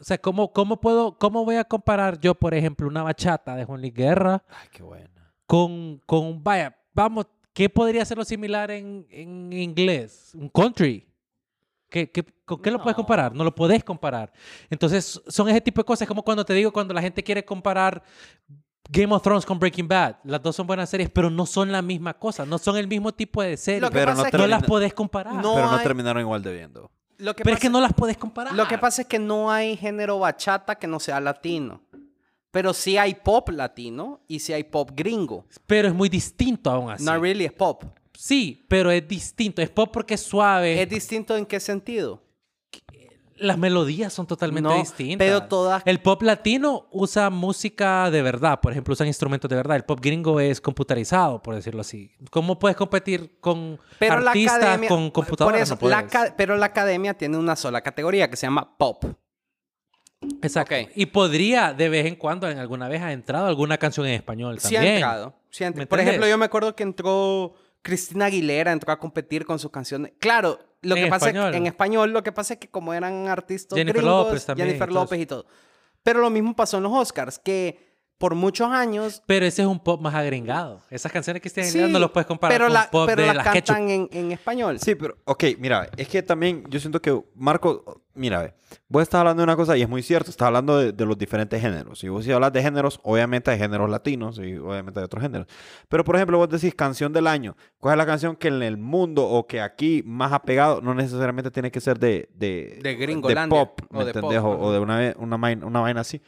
[0.00, 3.64] O sea, ¿cómo, cómo, puedo, ¿cómo voy a comparar yo, por ejemplo, una bachata de
[3.64, 5.10] Juan Luis Guerra Ay, qué buena.
[5.46, 10.32] con, con, vaya, vamos, ¿qué podría ser lo similar en, en inglés?
[10.34, 11.06] Un country.
[11.88, 13.02] ¿Qué, qué- con qué lo puedes No.
[13.02, 13.34] comparar?
[13.34, 14.32] No lo podés comparar.
[14.68, 18.02] Entonces, son ese tipo de cosas, como cuando te digo, cuando la gente quiere comparar
[18.90, 20.16] Game of Thrones con Breaking Bad.
[20.24, 23.12] Las dos son buenas series, pero no son la misma cosa, no son el mismo
[23.12, 23.88] tipo de serie.
[23.92, 25.34] Pero no no las podés comparar.
[25.36, 26.90] No pero no hay- terminaron igual de viendo.
[27.18, 28.54] Lo que pero es pasa- que no las podés comparar.
[28.54, 31.80] Lo que pasa es que no hay género bachata que no sea latino.
[32.50, 35.44] Pero sí hay pop latino y sí hay pop gringo.
[35.66, 37.04] Pero es muy distinto aún así.
[37.04, 37.82] No really es pop.
[38.16, 39.60] Sí, pero es distinto.
[39.60, 40.80] Es pop porque es suave.
[40.80, 42.22] ¿Es distinto en qué sentido?
[43.36, 45.18] Las melodías son totalmente No, distintas.
[45.26, 49.76] pero todas- El pop latino usa música de verdad, por ejemplo, usan instrumentos de verdad.
[49.76, 52.12] El pop gringo es computarizado, por decirlo así.
[52.30, 55.68] ¿Cómo puedes competir con Pero la artistas academia, con computadoras?
[55.70, 59.04] por eso, No la pero la academia tiene una sola categoría que se llama pop.
[60.42, 60.74] Exacto.
[60.94, 64.58] Y podría, de vez en cuando, en alguna vez ha entrado alguna canción en español
[64.58, 64.94] Sí ha también.
[64.96, 65.34] entrado.
[65.50, 65.82] sí ha entrado.
[65.82, 69.70] ¿Me Por ejemplo, yo me acuerdo que entró Cristina Aguilera, entró a competir con sus
[69.70, 70.12] canciones.
[70.18, 72.94] Claro, lo En que pasa es que en español, lo que pasa es que como
[72.94, 75.46] eran artistas Jennifer gringos, López también, Jennifer y todo López y todo.
[76.02, 79.78] Pero lo mismo pasó en los Oscars, que por muchos años Pero ese es un
[79.78, 80.80] pop más agringado.
[80.88, 83.28] Esas canciones que están Sí, no los puedes comparar pero con la, pop pero de
[83.28, 83.74] la las ketchup.
[83.76, 84.78] cantan en, en español.
[84.80, 88.54] Sí, pero, ok, mira, es que también yo siento que, Marco, mira, ve,
[88.88, 91.16] vos estás hablando de una cosa y es muy cierto, estás hablando de, de los
[91.18, 92.02] diferentes géneros.
[92.04, 95.46] Y vos si hablas de géneros, obviamente hay géneros latinos y obviamente hay otros géneros.
[95.88, 97.56] Pero, por ejemplo, vos decís canción del año.
[97.78, 100.80] ¿Cuál es la canción que en el mundo o que aquí más ha pegado?
[100.80, 102.28] No necesariamente tiene que ser de...
[102.34, 104.32] De, De Gringolandia, pop, o ¿me de pop?
[104.32, 106.22] O, o de una, una, vaina- una vaina así.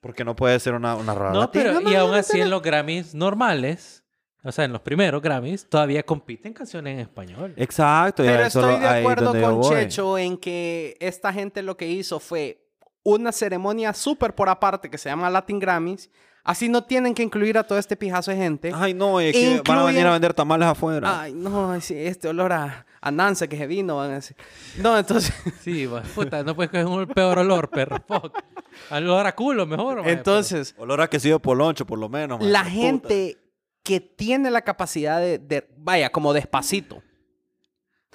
[0.00, 2.50] Porque no puede ser una, una rara No, latina, pero y aún ¿me así en
[2.50, 4.01] los Grammys normales,
[4.44, 7.54] o sea, en los primeros Grammys, todavía compiten canciones en español.
[7.56, 8.22] Exacto.
[8.22, 9.70] Pero estoy lo- de acuerdo con.
[9.70, 12.58] Checho en que esta gente lo que hizo fue
[13.04, 16.10] una ceremonia súper por aparte que se llama Latin Grammys.
[16.44, 18.72] Así no tienen que incluir a todo este pijazo de gente.
[18.74, 21.20] Ay, no, es que van a venir a vender tamales afuera.
[21.20, 24.36] Ay, no, este olor a, a Nance que se vino, van a decir.
[24.78, 28.02] No, entonces, Sí, pues, puta, no puedes coger un peor olor, perro.
[28.08, 28.36] Fuck.
[28.90, 29.98] Al olor a culo, mejor.
[29.98, 32.40] maje, entonces Olor a quesillo poloncho, por lo menos.
[32.40, 32.50] man.
[32.50, 32.70] la Puta.
[32.72, 33.36] gente
[33.82, 37.02] que tiene la capacidad de, de- vaya, como despacito.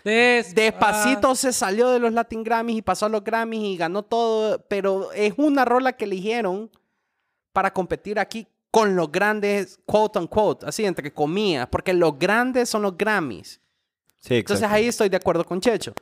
[0.03, 4.03] Des- Despacito se salió de los Latin Grammys y pasó a los Grammys y ganó
[4.03, 6.71] todo, pero es una rola que eligieron
[7.51, 12.83] para competir aquí con los grandes, quote unquote, así entre comillas, porque los grandes son
[12.83, 13.59] los Grammys.
[14.21, 15.93] Sí, Entonces ahí estoy de acuerdo con Checho.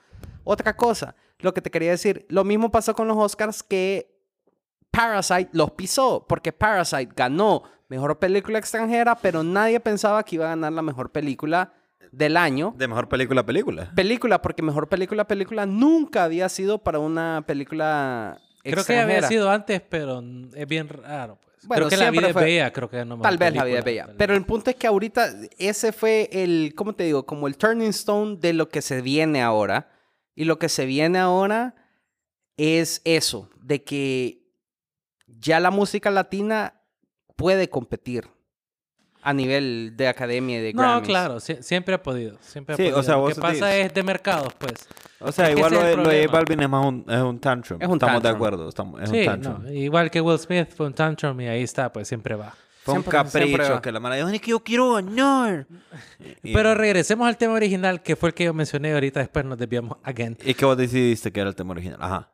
[0.44, 4.14] Otra cosa, lo que te quería decir, lo mismo pasó con los Oscars que
[4.92, 10.50] Parasite los pisó, porque Parasite ganó mejor película extranjera, pero nadie pensaba que iba a
[10.50, 11.74] ganar la mejor película
[12.12, 12.74] del año.
[12.78, 13.92] De mejor película a película.
[13.96, 19.28] Película, porque mejor película película nunca había sido para una película Creo que había extranjera.
[19.28, 20.24] sido antes, pero
[20.56, 21.38] es bien raro.
[21.44, 21.68] Pues.
[21.68, 23.80] Bueno, creo que la vida fue- es bella, creo que no Tal vez la vida
[23.80, 24.10] es bella.
[24.18, 27.26] Pero el punto es que ahorita ese fue el, ¿cómo te digo?
[27.26, 29.90] Como el turning stone de lo que se viene ahora.
[30.36, 31.76] Y lo que se viene ahora
[32.58, 34.44] es eso, de que
[35.28, 36.75] ya la música latina
[37.36, 38.28] puede competir
[39.22, 41.08] a nivel de academia y de No, Grammys.
[41.08, 42.38] claro, sie- siempre ha podido.
[42.42, 44.74] Siempre ha Sí, o sea, Lo que pasa es de mercados, pues.
[45.20, 46.28] O sea, Es igual lo de, el lo de.
[46.28, 47.82] Balvin es, más un, es un tantrum.
[47.82, 48.70] Es un Estamos de acuerdo.
[48.70, 49.64] Estamos, es Sí, un tantrum.
[49.64, 52.54] no, igual que Will Smith fue un tantrum y ahí está, pues siempre va.
[52.84, 55.66] Fue un Siempre- capricho que la mara dijo, es que yo quiero ganar.
[56.44, 59.58] Y- Pero regresemos al tema original, que fue el que yo mencioné ahorita, después nos
[59.58, 60.38] desviamos again.
[60.46, 61.98] ¿Y qué vos decidiste que era el tema original?
[62.00, 62.32] Ajá.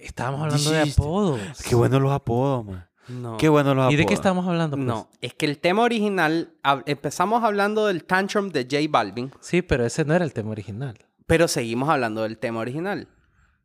[0.00, 1.40] Estábamos hablando de apodos.
[1.68, 2.88] Qué bueno los apodos, man.
[3.08, 3.36] No.
[3.36, 3.94] Qué bueno los apodos.
[3.94, 4.76] ¿Y de qué estamos hablando?
[4.76, 4.86] pues?
[4.86, 6.52] No, es que el tema original,
[6.86, 10.98] empezamos hablando del tantrum de J Balvin, Sí, pero ese no era el tema original.
[11.26, 13.08] pero seguimos hablando del tema original.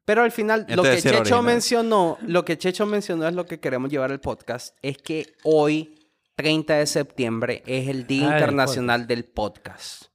[0.05, 1.43] Pero al final, lo que Checho original.
[1.43, 5.95] mencionó, lo que Checho mencionó es lo que queremos llevar al podcast, es que hoy,
[6.35, 10.05] 30 de septiembre, es el Día Ah, Internacional del Podcast.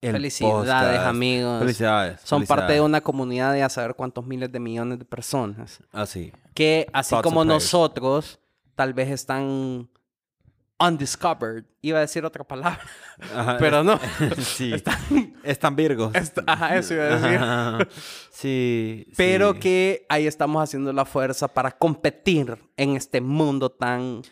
[0.00, 1.06] El Felicidades, podcast.
[1.06, 1.58] amigos.
[1.60, 2.20] Felicidades.
[2.22, 2.48] Son felicidades.
[2.48, 5.78] parte de una comunidad de a saber cuántos miles de millones de personas.
[5.92, 6.32] Así.
[6.54, 8.38] Que así Thoughts como nosotros,
[8.76, 9.88] tal vez están
[10.78, 11.64] undiscovered.
[11.80, 12.80] Iba a decir otra palabra,
[13.34, 13.98] Ajá, pero no.
[14.38, 14.74] sí.
[15.42, 16.14] Están virgos.
[16.14, 17.38] Est- Ajá, eso iba a decir.
[17.38, 17.78] Ajá.
[18.30, 19.06] sí.
[19.16, 19.58] Pero sí.
[19.60, 24.22] que ahí estamos haciendo la fuerza para competir en este mundo tan...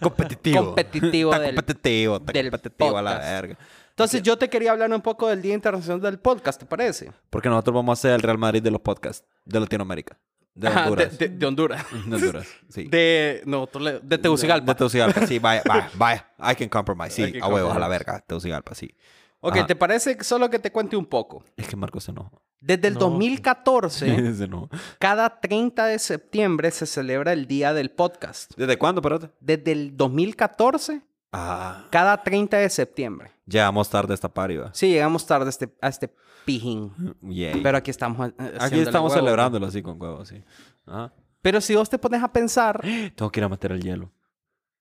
[0.00, 0.64] competitivo.
[0.66, 3.58] competitivo Tan del- competitivo, tan del competitivo a la verga.
[3.90, 7.12] Entonces yo te quería hablar un poco del Día Internacional del Podcast, ¿te parece?
[7.30, 10.18] Porque nosotros vamos a ser el Real Madrid de los podcasts de Latinoamérica.
[10.54, 11.18] De Ajá, Honduras.
[11.18, 11.84] de, de- de Honduras.
[12.06, 12.84] De Honduras, sí.
[12.84, 13.68] De, no,
[14.02, 14.72] de Tegucigalpa.
[14.72, 16.28] De Tegucigalpa, sí, vaya, vaya, vaya.
[16.38, 17.32] I can compromise, sí.
[17.32, 18.20] can A huevos, a la verga.
[18.26, 18.94] Tegucigalpa, sí.
[19.40, 19.66] ok, Ajá.
[19.66, 21.44] ¿te parece que solo que te cuente un poco?
[21.56, 22.40] Es que Marco se enojó.
[22.60, 23.00] Desde el No.
[23.00, 24.70] 2014, se enojó.
[24.98, 28.52] cada 30 de septiembre se celebra el Día del Podcast.
[28.56, 29.30] ¿Desde cuándo, espérate?
[29.40, 31.02] Desde el 2014,
[31.36, 33.32] Ah, cada 30 de septiembre.
[33.44, 34.70] llegamos tarde a esta pariva.
[34.72, 36.92] Sí, llegamos tarde a este, a este pijín.
[37.22, 37.60] Yay.
[37.62, 38.28] Pero aquí estamos.
[38.38, 39.24] eh, Aquí estamos huevo.
[39.24, 40.42] celebrándolo así con huevos, sí.
[40.86, 41.12] Ajá.
[41.42, 42.80] Pero si vos te pones a pensar,
[43.16, 44.10] Tengo que ir a meter el hielo.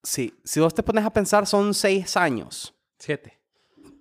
[0.01, 2.73] sí, si vos te pones a pensar, son seis años.
[2.99, 3.39] Siete.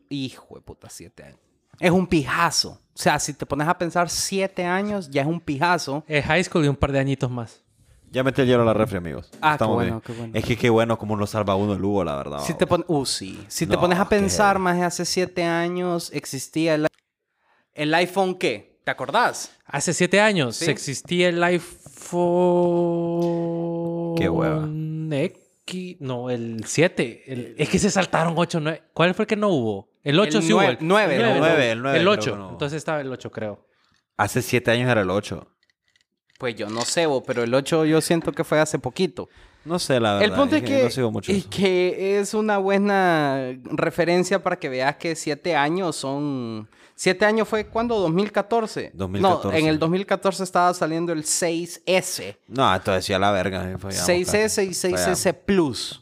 [0.08, 1.38] Hijo de puta, siete años.
[1.80, 2.70] Es un pijazo.
[2.94, 6.04] O sea, si te pones a pensar siete años, ya es un pijazo.
[6.06, 7.62] Es high school y un par de añitos más.
[8.10, 9.30] Ya metí el hielo a la refri, amigos.
[9.40, 10.00] Ah, qué bueno, bien.
[10.02, 10.32] qué bueno.
[10.38, 12.40] Es que qué bueno como nos salva uno el Hugo, la verdad.
[12.40, 13.42] Si te pones, uh, sí.
[13.48, 16.86] Si te pones a pensar, más de hace siete años existía el,
[17.74, 18.78] el iPhone qué?
[18.84, 19.56] ¿Te acordás?
[19.66, 20.70] Hace siete años Sí.
[20.70, 21.42] existía el
[23.22, 24.14] iPhone...
[24.16, 24.68] Qué hueva.
[25.66, 25.96] X...
[26.00, 27.22] No, el 7.
[27.32, 28.82] El- Es que se saltaron 8, 9.
[28.92, 29.88] ¿Cuál fue el que no hubo?
[30.02, 30.60] El 8 El sí hubo.
[30.62, 32.32] nueve- nueve, el el nueve, el nueve El creo 8.
[32.32, 32.50] que no.
[32.50, 33.66] Entonces estaba el 8, creo.
[34.16, 35.46] Hace siete años era el 8.
[36.38, 39.28] Pues yo no sé, bo, pero el 8 yo siento que fue hace poquito.
[39.64, 40.24] No sé, la verdad.
[40.28, 41.48] el punto es que, No sigo mucho y eso.
[41.50, 46.68] que es una buena referencia para que veas que siete años son...
[47.02, 48.92] Siete años fue cuando 2014.
[48.94, 49.48] 2014.
[49.48, 52.36] No, en el 2014 estaba saliendo el 6S.
[52.46, 53.62] No, entonces sí a la verga.
[53.62, 55.10] ahí fallamos 6S y casi.
[55.10, 56.01] 6S Plus.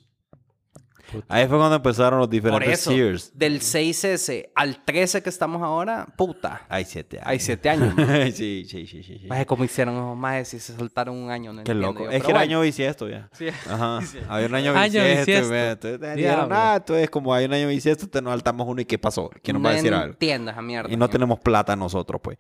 [1.29, 3.31] Ahí fue cuando empezaron los Por diferentes eso, tiers.
[3.37, 6.63] del 6S al 13 que estamos ahora, puta.
[6.69, 7.29] Hay siete años.
[7.29, 7.95] Hay siete años.
[8.35, 9.19] sí, sí, sí, sí.
[9.21, 9.27] sí.
[9.27, 12.05] Más cómo hicieron esos más si se soltaron un año, no Qué loco.
[12.05, 12.53] yo, Es que era bueno.
[12.55, 13.29] año bisiesto ya.
[13.33, 13.49] Sí.
[13.49, 14.01] Ajá.
[14.29, 15.55] Había un año bisiesto.
[15.55, 18.99] Entonces dijeron, ah, entonces como hay un año bisiesto, te nos saltamos uno y ¿qué
[18.99, 19.31] pasó?
[19.43, 20.13] ¿Quién nos va a decir no algo?
[20.13, 20.93] entiendo esa mierda.
[20.93, 22.39] Y no tenemos plata nosotros, pues.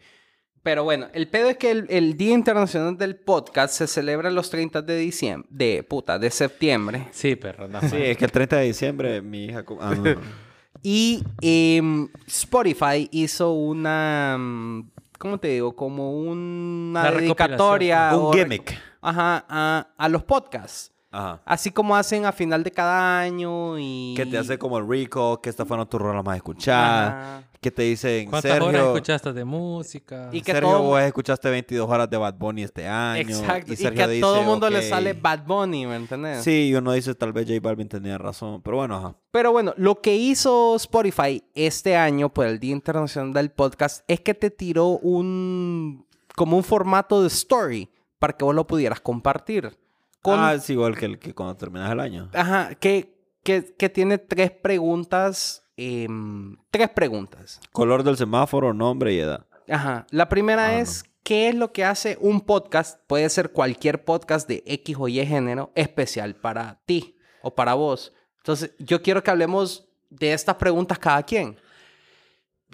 [0.62, 4.50] Pero bueno, el pedo es que el, el Día Internacional del Podcast se celebra los
[4.50, 7.08] 30 de diciembre, de puta, de septiembre.
[7.12, 7.66] Sí, perro.
[7.66, 9.64] nada Sí, es que el 30 de diciembre mi hija...
[9.80, 10.20] Ah, no, no.
[10.82, 15.76] Y em, Spotify hizo una, mm, ¿cómo te digo?
[15.76, 18.16] Como una Una dedicatoria.
[18.16, 18.78] Un o gimmick.
[19.02, 20.89] Ajá, a, a los podcasts.
[21.12, 21.42] Ajá.
[21.44, 24.14] Así como hacen a final de cada año y...
[24.16, 27.12] Que te hace como el rico, que esta fueron tus rolas más escuchadas.
[27.12, 27.42] Ajá.
[27.60, 30.30] Que te dicen, ¿Cuántas horas Sergio, escuchaste de música?
[30.32, 33.20] Y que Sergio, todo- vos escuchaste 22 horas de Bad Bunny este año.
[33.20, 33.72] Exacto.
[33.72, 34.84] Y, Sergio que a dice, todo mundo le "Ok".
[34.84, 36.42] sale Bad Bunny, ¿me entiendes?
[36.42, 38.62] Sí, y uno dice, tal vez J Balvin tenía razón.
[38.62, 39.14] Pero bueno, ajá.
[39.30, 44.20] Pero bueno, lo que hizo Spotify este año por el Día Internacional del Podcast es
[44.20, 49.76] que te tiró un como un formato de story para que vos lo pudieras compartir.
[50.22, 52.28] Con, Ah, es igual que, el, que cuando terminas el año.
[52.34, 55.66] Ajá, que, que, que tiene tres preguntas.
[55.76, 57.58] em, tres preguntas.
[57.72, 59.46] Color del semáforo, nombre y edad.
[59.68, 60.06] Ajá.
[60.10, 63.00] La primera Ah, es, ¿qué es lo que hace un podcast?
[63.06, 68.12] Puede ser cualquier podcast de X o Y género especial para ti o para vos.
[68.38, 71.56] Entonces, yo quiero que hablemos de estas preguntas cada quien.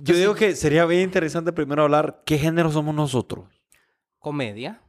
[0.02, 3.44] Yo digo que sería bien interesante primero hablar qué género somos nosotros.
[4.18, 4.80] Comedia.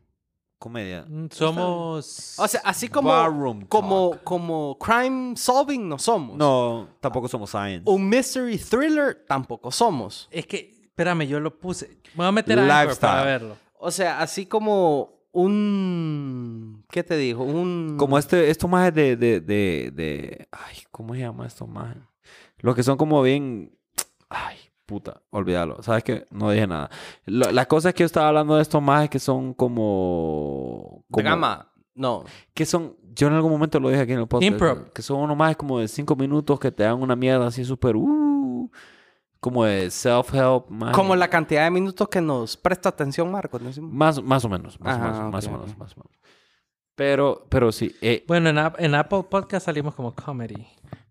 [0.59, 1.05] Comedia.
[1.07, 2.35] Mm, Somos...
[2.39, 6.35] O sea, así como, Barroom como, como crime solving no somos.
[6.35, 7.83] No, tampoco somos science.
[7.85, 10.27] Un mystery thriller tampoco somos.
[10.31, 11.99] Es que, espérame, yo lo puse.
[12.13, 13.57] Me voy a meter a Anchor para verlo.
[13.79, 16.83] O sea, así como un...
[16.89, 17.43] ¿Qué te dijo?
[17.43, 17.95] Un...
[17.99, 20.47] Como este, estos más de, de, de, de...
[20.51, 21.95] Ay, ¿cómo se llama estos más?
[22.57, 23.77] Los que son como bien...
[24.29, 24.57] Ay,
[24.87, 25.83] puta, olvídalo.
[25.83, 26.25] ¿Sabes qué?
[26.31, 26.89] No dije nada.
[27.25, 31.03] Lo- la cosa es que yo estaba hablando de estos más que son como...
[31.11, 31.71] como Drama.
[31.93, 32.23] No.
[32.55, 32.95] Que son...
[33.13, 34.51] Yo en algún momento lo dije aquí en el podcast.
[34.51, 34.91] Improv.
[34.93, 37.95] Que son unos más como de cinco minutos que te dan una mierda así súper...
[37.95, 38.71] Uh,
[39.39, 40.91] como de self-help.
[40.93, 43.61] Como la cantidad de minutos que nos presta atención, Marcos.
[43.61, 43.69] ¿no?
[43.87, 46.11] Más, más o menos, más, o Ajá, menos, más o menos, más o menos.
[46.95, 47.95] Pero, pero sí.
[48.01, 50.65] eh, Bueno, en, en Apple Podcast salimos como comedy.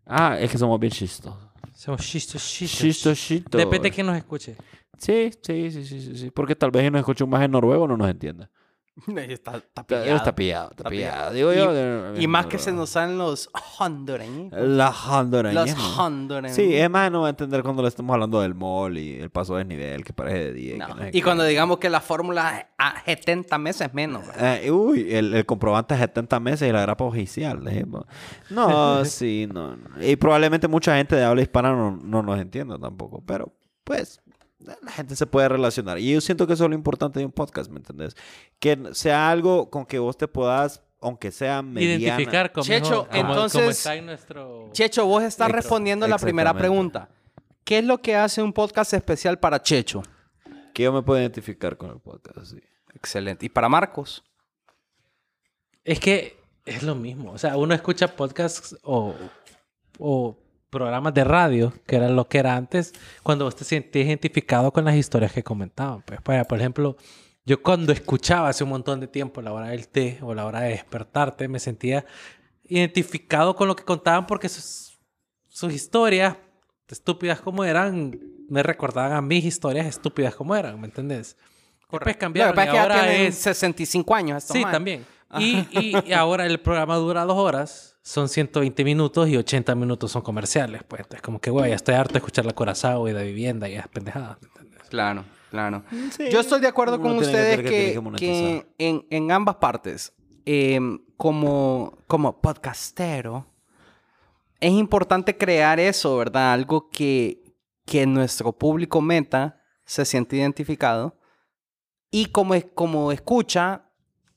[0.06, 1.38] ah, es que somos bien chistosos.
[1.76, 2.80] Somos chistos, chistos.
[2.80, 3.58] Chistositos.
[3.58, 4.56] Depende de quién nos escuche.
[4.98, 6.30] Sí, sí, sí, sí, sí, sí.
[6.30, 8.50] Porque tal vez si nos escucha un más en noruego no nos entienda.
[9.16, 10.16] Está, está pillado.
[10.16, 10.70] está pillado.
[10.70, 11.30] Está Está pillado.
[11.30, 11.32] pillado.
[11.34, 12.18] Digo yo.
[12.18, 14.50] Y- Y más que se nos salen los hondureños.
[14.52, 15.66] La hondureña.
[15.66, 16.56] Los hondureños.
[16.56, 19.28] Sí, es más, no va a entender cuando le estamos hablando del mall y el
[19.30, 20.78] paso de desnivel que parece de 10.
[20.78, 20.88] No.
[20.88, 24.24] no Y cuando digamos que la fórmula a 70 meses menos.
[24.40, 27.62] Eh, uy, el, el comprobante es 70 meses y la grapa oficial.
[27.64, 28.04] dijimos.
[28.50, 30.02] No, sí, no, no.
[30.02, 33.22] Y probablemente mucha gente de habla hispana no, no nos entienda tampoco.
[33.26, 33.52] Pero,
[33.84, 34.20] pues,
[34.58, 35.98] la gente se puede relacionar.
[35.98, 38.16] Y yo siento que eso es lo importante de un podcast, ¿me entendés?
[38.58, 42.02] Que sea algo con que vos te puedas, aunque sea mediana...
[42.04, 44.70] Identificar como, Checho, como, entonces- como está en nuestro...
[44.72, 47.08] Checho, vos estás respondiendo la primera pregunta.
[47.64, 50.02] ¿Qué es lo que hace un podcast especial para Checho?
[50.72, 52.60] Que yo me puedo identificar con el podcast, sí.
[52.94, 53.44] Excelente.
[53.46, 54.24] ¿Y para Marcos?
[55.84, 57.32] Es que es lo mismo.
[57.32, 59.14] O sea, uno escucha podcasts o,
[59.98, 60.36] o
[60.76, 64.84] programas de radio, que era lo que era antes, cuando vos te sentías identificado con
[64.84, 66.02] las historias que comentaban.
[66.02, 66.96] Pues, para- por ejemplo,
[67.44, 70.60] yo cuando escuchaba hace un montón de tiempo la hora del té o la hora
[70.60, 72.04] de despertarte, me sentía
[72.64, 74.98] identificado con lo que contaban porque sus,
[75.48, 76.36] sus historias,
[76.88, 81.36] estúpidas como eran, me recordaban a mis historias estúpidas como eran, ¿me entendés?
[82.04, 83.36] Que cambiaron pasa y ya ahora tienen es...
[83.36, 85.06] 65 años estos Sí, también.
[85.38, 90.12] Y, y- y ahora el programa dura dos horas, son 120 minutos y 80 minutos
[90.12, 90.82] son comerciales.
[90.86, 93.68] Pues entonces, como que, güey, ya estoy harto de escuchar la Corazao y de vivienda
[93.68, 94.38] y esas pendejadas.
[94.88, 95.82] Claro, claro.
[96.12, 99.56] Sí, Yo estoy de acuerdo uno con ustedes que que, que que en, en ambas
[99.56, 100.12] partes,
[100.44, 100.78] eh,
[101.16, 103.44] como, como podcastero,
[104.60, 106.52] es importante crear eso, ¿verdad?
[106.52, 107.42] Algo que,
[107.84, 111.18] que nuestro público meta se siente identificado.
[112.12, 113.90] Y como, es- como escucha,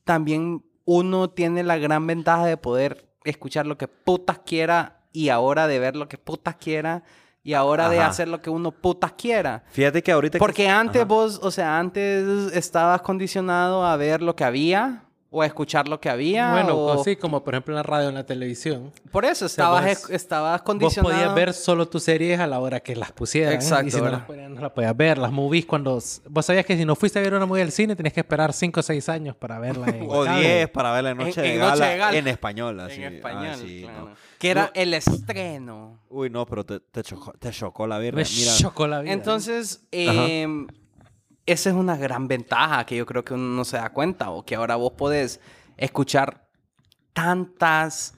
[0.06, 5.68] también uno tiene la gran ventaja de poder escuchar lo que putas quiera y ahora
[5.68, 7.04] de ver lo que putas quiera
[7.44, 9.64] y ahora de hacer lo que uno putas quiera.
[9.72, 10.34] Fíjate que ahorita...
[10.38, 11.06] que- Porque antes Ajá.
[11.08, 16.02] vos, o sea, antes estabas condicionado a ver lo que había o a escuchar lo
[16.02, 16.52] que había.
[16.52, 18.92] Bueno, o- sí, como por ejemplo en la radio o en la televisión.
[19.12, 21.14] Por eso sea, estabas, vos- esc- estabas Vos condicionado.
[21.16, 23.54] podías ver solo tus series a la hora que las pusieran.
[23.54, 25.18] Exacto, Y si no las ponían, no las podías ver.
[25.20, 26.02] Las movies cuando...
[26.30, 28.54] Vos sabías que si no fuiste a ver una movie al cine, tenías que esperar
[28.54, 29.88] 5 o 6 años para verla.
[29.90, 30.42] En O cable.
[30.42, 32.18] 10 para ver la noche, En- de, en gala, Noche de Gala.
[32.18, 32.80] en español.
[32.80, 33.04] Así.
[33.04, 33.48] en español.
[33.52, 34.06] Ah, sí, claro.
[34.10, 34.16] no.
[34.40, 34.70] Que era No.
[34.74, 36.00] el estreno.
[36.10, 38.18] Uy, no, pero te, te, chocó, te chocó la birra.
[38.18, 39.14] Me Mira, chocó la vida.
[39.14, 40.66] Entonces, em,
[41.52, 44.44] esa es una gran ventaja que yo creo que uno no se da cuenta o
[44.46, 45.40] que ahora vos podés
[45.78, 46.48] escuchar
[47.14, 48.14] tantas,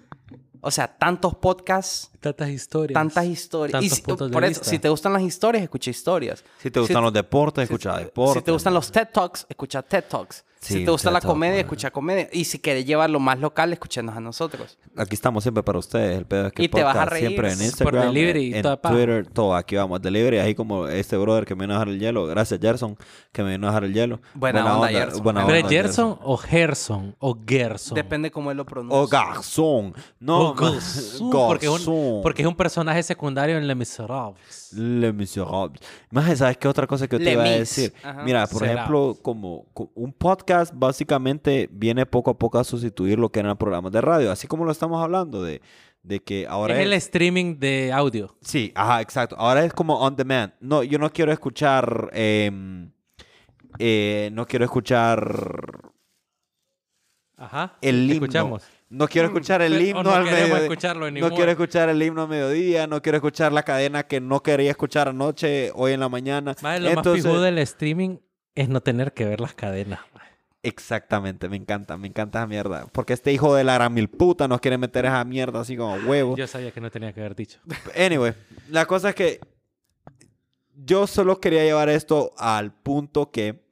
[0.61, 2.93] o sea, tantos podcasts Tantas historias.
[2.93, 3.83] tantas historias.
[3.83, 4.65] Y si- puntos de por eso, vista.
[4.69, 6.43] si te gustan las historias, escucha historias.
[6.59, 8.41] si te gustan si- los deportes, escucha deportes.
[8.41, 10.43] Si te gustan los TED Talks, escucha TED Talks.
[10.61, 12.29] Sí, si te gusta la comedia, escucha comedia.
[12.31, 14.77] Y si quieres llevarlo más local, escúchenos a nosotros.
[14.95, 16.19] Aquí estamos siempre para ustedes.
[16.19, 18.53] El pedo es que Y te vas a reír siempre en por Instagram, delivery y
[18.53, 18.77] en toda.
[18.77, 19.55] Twitter, todo.
[19.55, 20.37] Aquí vamos, delivery.
[20.37, 22.27] Ahí como este brother que me vino a dejar el hielo.
[22.27, 22.95] Gracias, Gerson,
[23.31, 24.21] que me vino a dejar el hielo.
[24.35, 25.23] Buena onda, Gerson.
[25.23, 27.95] buena ¿Pero es onda, Gerson o Gerson o Gerson?
[27.95, 28.99] Depende cómo él lo pronuncia.
[28.99, 29.95] O garzón.
[30.19, 34.60] No, O Garzón, porque, es un, porque es un personaje secundario en Les Miserables.
[34.73, 35.79] Le Miserable.
[36.11, 37.93] Más, ¿sabes qué otra cosa que yo te iba a decir?
[38.03, 38.23] Ajá.
[38.23, 38.73] Mira, por Será.
[38.73, 43.57] ejemplo, como, co- un podcast básicamente viene poco a poco a sustituir lo que eran
[43.57, 45.61] programas de radio, así como lo estamos hablando de,
[46.03, 46.85] de que ahora es es...
[46.87, 48.35] el streaming de audio.
[48.41, 49.35] Sí, ajá, exacto.
[49.37, 50.53] Ahora es como on demand.
[50.59, 52.09] No, yo no quiero escuchar...
[52.13, 52.91] em,
[53.79, 55.23] eh, no quiero escuchar
[57.37, 57.77] Ajá.
[57.81, 58.13] el himno.
[58.13, 58.63] Escuchamos.
[58.91, 60.57] No quiero escuchar el himno no al mediodía.
[60.63, 64.43] escucharlo No quiero escuchar el himno a mediodía, no quiero escuchar la cadena que no
[64.43, 66.55] quería escuchar anoche, hoy en la mañana.
[66.61, 68.17] Más lo Entonces- más del streaming
[68.53, 70.01] es no tener que ver las cadenas.
[70.61, 72.85] Exactamente, me encanta, me encanta esa mierda.
[72.91, 75.95] Porque este hijo de la gran mil puta nos quiere meter esa mierda así como
[75.95, 76.35] huevo.
[76.35, 77.59] Yo sabía que no tenía que haber dicho.
[77.97, 78.33] Anyway,
[78.69, 79.39] la cosa es que
[80.75, 83.63] yo solo quería llevar esto al punto que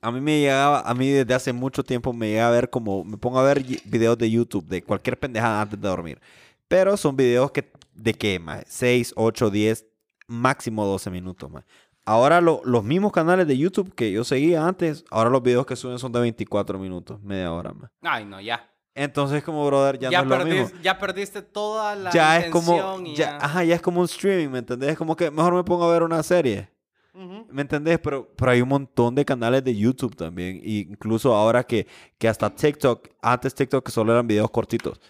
[0.00, 3.04] a mí me llegaba, a mí desde hace mucho tiempo me llega a ver como,
[3.04, 6.20] me pongo a ver videos de YouTube de cualquier pendejada antes de dormir.
[6.68, 9.86] Pero son videos que, de qué, más 6, 8, 10,
[10.26, 11.64] máximo 12 minutos, más.
[12.04, 15.76] Ahora lo- los mismos canales de YouTube que yo seguía antes, ahora los videos que
[15.76, 17.90] suben son de 24 minutos, media hora más.
[18.02, 18.70] Ay, no, ya.
[18.94, 22.38] Entonces como, brother, ya, Ya, no es lo mismo perdiste, ya perdiste toda la ya
[22.38, 24.90] es como y ya, ajá, ya es como un streaming, ¿me entendés?
[24.90, 26.68] Es como que mejor me pongo a ver una serie.
[27.18, 27.46] Ujú.
[27.50, 27.98] ¿Me entendés?
[27.98, 30.60] Pero, pero hay un montón de canales de YouTube también.
[30.62, 35.00] y incluso ahora que, que hasta TikTok, antes TikTok solo eran videos cortitos.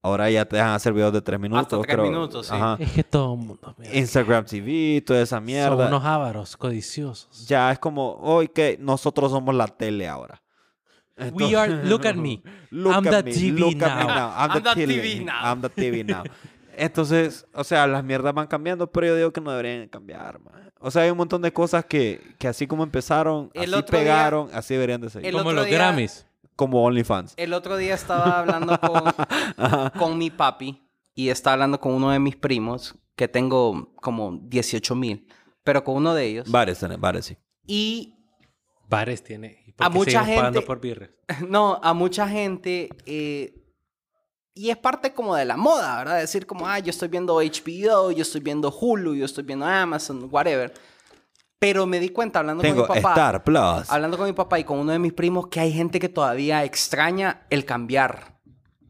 [0.00, 1.82] Ahora ya te dejan hacer videos de tres minutos.
[1.82, 2.06] tres creo.
[2.06, 2.54] minutos, sí.
[2.54, 2.76] Ajá.
[2.80, 3.74] Es que todo el mundo.
[3.76, 5.88] mira, Instagram TV, toda esa son mierda.
[5.88, 7.46] unos ávaros codiciosos.
[7.46, 10.40] Ya es como, hoy que nosotros somos la tele ahora.
[11.32, 12.40] We are, look at me.
[12.70, 14.32] Look I'm at the me, TV look at me now.
[14.36, 15.40] I'm the, I'm the TV TV now.
[15.42, 16.22] I'm the TV now.
[16.78, 20.72] Entonces, o sea, las mierdas van cambiando, pero yo digo que no deberían cambiar, man.
[20.80, 23.86] O sea, hay un montón de cosas que, que así como empezaron, El así día-
[23.86, 25.32] pegaron, así deberían de seguir.
[25.32, 26.24] Como los día- Grammys.
[26.54, 27.34] Como OnlyFans.
[27.36, 29.02] El otro día estaba hablando con,
[29.98, 30.82] con mi papi
[31.14, 35.28] y estaba hablando con uno de mis primos, que tengo como 18 mil,
[35.64, 36.50] pero con uno de ellos.
[36.50, 37.36] Bares, tenés, bares, sí.
[37.66, 38.14] Y
[38.88, 39.62] Bares tiene.
[39.66, 40.80] ¿Y por A qué mucha pagando gente- por
[41.48, 43.52] no, a mucha gente, eh,
[44.58, 46.18] y es parte como de la moda, ¿verdad?
[46.18, 50.28] Decir como, ah, yo estoy viendo HBO, yo estoy viendo Hulu, yo estoy viendo Amazon,
[50.32, 50.74] whatever.
[51.60, 53.14] Pero me di cuenta hablando Tengo con mi papá.
[53.14, 53.88] Star Plus.
[53.88, 56.64] Hablando con mi papá y con uno de mis primos que hay gente que todavía
[56.64, 58.40] extraña el cambiar.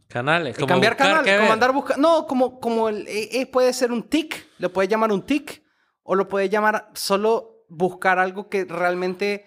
[0.09, 0.57] Canales.
[0.57, 1.53] El como cambiar buscar canal, qué como ver.
[1.53, 2.09] andar buscando.
[2.09, 5.62] No, como, como el, eh, eh, puede ser un tic, le puede llamar un tic,
[6.03, 9.45] o lo puede llamar solo buscar algo que realmente.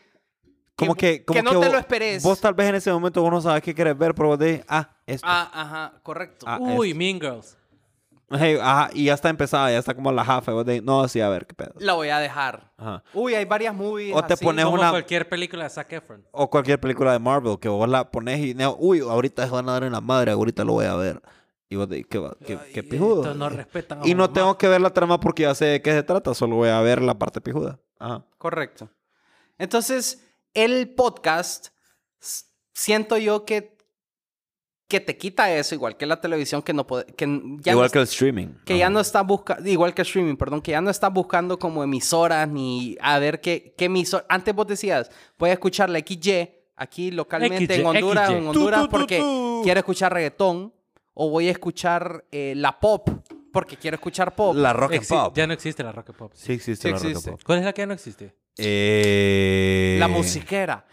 [0.81, 2.23] Como que, como no te vos- lo esperes.
[2.23, 4.63] Vos tal vez en ese momento vos no sabes qué querés ver, pero vos decís,
[4.67, 5.25] ah, esto.
[5.29, 6.45] Ah, ajá, correcto.
[6.47, 6.97] Ah, Uy, esto.
[6.99, 7.57] Mean Girls.
[8.33, 11.19] Hey, ajá, y ya está empezada, ya está como la y Vos decís, no, sí,
[11.19, 11.73] a ver, qué pedo.
[11.79, 12.71] La voy a dejar.
[12.77, 13.03] Ajá.
[13.13, 14.15] Uy, hay varias movies.
[14.15, 14.45] O te así.
[14.45, 16.25] pones- Es Como una- cualquier película de Zac Efron.
[16.31, 19.67] O cualquier película de Marvel que vos la pones y, no, uy, ahorita se van
[19.67, 21.21] a dar en la madre, ahorita lo voy a ver.
[21.67, 23.21] Y vos decís, qué, qué, pijudo.
[23.23, 24.33] esto no respetan a y no mamá.
[24.33, 26.79] tengo que ver la trama porque ya sé de qué se trata, solo voy a
[26.81, 27.79] ver la parte pijuda.
[27.99, 28.23] Ajá.
[28.37, 28.89] Correcto.
[29.57, 31.67] Entonces, el podcast,
[32.73, 33.77] siento yo que,
[34.87, 37.25] que te quita eso, igual que la televisión, que no puede, que
[37.59, 38.47] ya Igual no que el streaming.
[38.65, 41.83] Que ya no está buscando, igual que streaming, perdón, que ya no está buscando como
[41.83, 44.25] emisoras ni a ver qué, qué emisora.
[44.29, 48.35] Antes vos decías, voy a escuchar la XY aquí localmente en Honduras, XY.
[48.37, 49.17] en Honduras porque
[49.63, 50.73] quiero escuchar reggaetón
[51.13, 53.07] o voy a escuchar eh, la pop
[53.53, 54.55] porque quiero escuchar pop.
[54.55, 55.35] La rock and Exi- pop.
[55.35, 56.31] Ya no existe la rock and pop.
[56.35, 57.41] Sí existe Sí la rock and pop.
[57.45, 58.35] ¿Cuál es la que ya no existe?
[58.63, 60.85] Eh, La musiquera.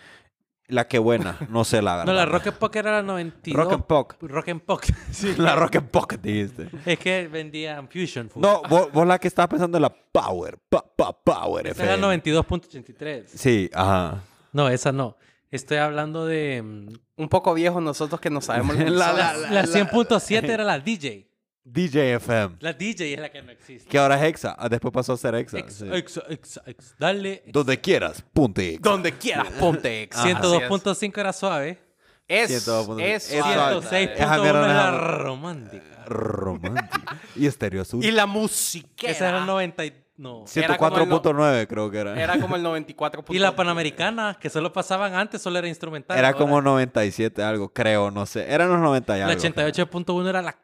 [0.70, 2.04] La que buena, no sé la verdad.
[2.06, 3.56] No, la rock and pop era la 92.
[3.56, 4.12] Rock and pop.
[4.20, 4.82] Rock and pop.
[5.12, 5.34] Sí.
[5.38, 6.68] La rock and pop dijiste.
[6.84, 8.42] Es que vendían Fusion Food.
[8.42, 10.58] No, vos, vos la que estabas pensando en la Power.
[10.68, 12.20] Pa, pa, power Esa era FM.
[12.22, 13.24] 92.83.
[13.28, 14.22] Sí, ajá.
[14.52, 15.16] No, esa no.
[15.50, 16.60] Estoy hablando de...
[16.62, 20.78] mm, Un poco viejo nosotros que no sabemos la La- la- La 100.7 era la
[20.80, 21.27] DJ.
[21.72, 22.56] DJ FM.
[22.60, 23.88] La DJ es la que no existe.
[23.88, 24.56] Que ahora es Hexa.
[24.58, 25.58] Ah, Después pasó a ser Hexa.
[25.58, 25.88] Ex, sí.
[25.92, 26.94] ex, ex, ex.
[26.98, 27.42] Dale.
[27.46, 28.90] Donde quieras, punte Hexa.
[28.90, 30.16] Donde quieras, ponte ex.
[30.16, 30.28] Ajá.
[30.40, 31.78] 102.5 era suave.
[32.26, 33.00] Es, 102.5.
[33.02, 33.54] es, Es suave.
[33.54, 33.76] suave.
[33.80, 36.04] 106.1 Esa mierda no era es- la romántica.
[36.06, 37.12] Romántico.
[37.36, 38.04] y Estéreo Azul.
[38.04, 39.12] Y la musiquera.
[39.12, 39.92] Esa era el 90 y...
[40.18, 40.44] No.
[40.52, 42.20] Era como el no- 104.9 creo que era.
[42.20, 43.24] Era como el 94.
[43.28, 46.18] Y la Panamericana, que solo pasaban antes, solo era instrumental.
[46.18, 48.50] Era ahora como 97 algo, creo, no sé.
[48.52, 49.40] Eran los 90 y La algo.
[49.40, 50.58] 88.1 era la...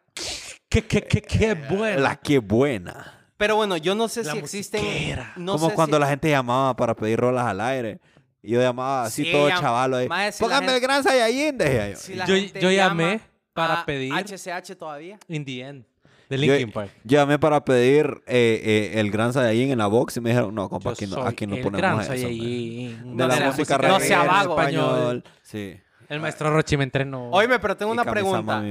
[0.82, 2.00] ¡Qué, qué, qué, qué buena!
[2.00, 3.12] La que buena.
[3.36, 4.82] Pero bueno, yo no sé La si existen.
[4.84, 5.32] musiquera.
[5.36, 8.00] No como sé cuando si- la gente llamaba para pedir rolas al aire.
[8.42, 10.08] Y yo llamaba así Sí, todo llam- chavalo ahí.
[10.32, 11.96] Si Póngame gente- el gran Saiyajin, decía yo.
[11.96, 13.20] si Yo- yo llamé
[13.52, 15.18] para pedir- HCH todavía.
[15.28, 15.84] In the end.
[16.28, 16.90] De Yo- Linkin Park.
[17.04, 20.68] Llamé para pedir eh, eh, el gran Saiyajin en la box y me dijeron, no,
[20.68, 22.10] compa, aquí no, aquí no ponemos gran eso.
[22.12, 22.18] hombre".
[22.22, 22.98] Saiyajin.
[23.10, 24.58] De No la sea- música no reggae sea vago.
[24.58, 25.24] español.
[25.42, 25.76] Sí.
[26.14, 27.30] El maestro Rochi me entrenó.
[27.30, 28.62] Oíme, pero tengo una pregunta.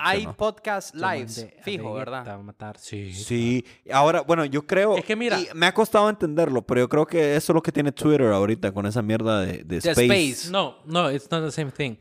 [0.00, 2.28] Hay podcast lives, fijo, ¿verdad?
[2.28, 2.78] a matar.
[2.78, 3.12] Sí.
[3.12, 4.96] Sí, ahora, bueno, yo creo.
[4.96, 7.62] Es que mira- y me ha costado entenderlo, pero yo creo que eso es lo
[7.62, 10.04] que tiene Twitter ahorita con esa mierda de, space.
[10.04, 10.50] Space.
[10.50, 11.96] No, no, it's not the same thing.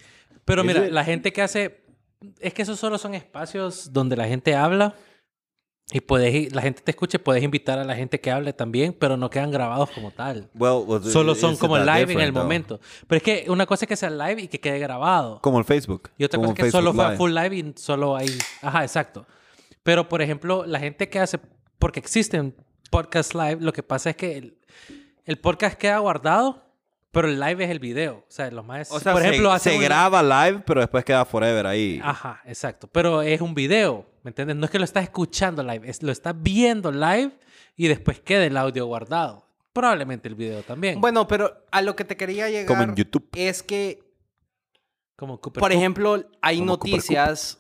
[0.45, 0.91] Pero mira, it?
[0.91, 1.83] la gente que hace...
[2.39, 4.93] Es que esos solo son espacios donde la gente habla
[5.91, 8.93] y puedes, la gente te escucha y puedes invitar a la gente que hable también,
[8.93, 10.47] pero no quedan grabados como tal.
[10.53, 12.43] Well, was- Solo son como live en el though?
[12.43, 12.79] momento.
[13.07, 15.39] Pero es que una cosa es que sea live y que quede grabado.
[15.41, 16.11] Como el Facebook.
[16.17, 18.29] Y otra como cosa es que en solo Facebook fue full live y solo hay...
[18.61, 19.25] Ajá, exacto.
[19.81, 21.39] Pero, por ejemplo, la gente que hace...
[21.79, 22.55] Porque existen
[22.91, 24.57] podcast live, lo que pasa es que el,
[25.25, 26.68] el podcast queda guardado,
[27.11, 28.17] pero el live es el video.
[28.27, 28.91] O sea, los más...
[28.91, 31.99] O sea, por ejemplo, se, hacen se un- graba live, pero después queda forever ahí.
[32.03, 32.87] Ajá, exacto.
[32.91, 34.55] Pero es un video, ¿me entiendes?
[34.57, 37.31] No es que lo estás escuchando live, es, lo estás viendo live
[37.75, 39.45] y después queda el audio guardado.
[39.73, 40.99] Probablemente el video también.
[40.99, 43.27] Bueno, pero a lo que te quería llegar Como en YouTube.
[43.35, 44.03] es que,
[45.15, 45.77] como Cooper por Cup.
[45.77, 47.58] ejemplo, hay Como Cooper noticias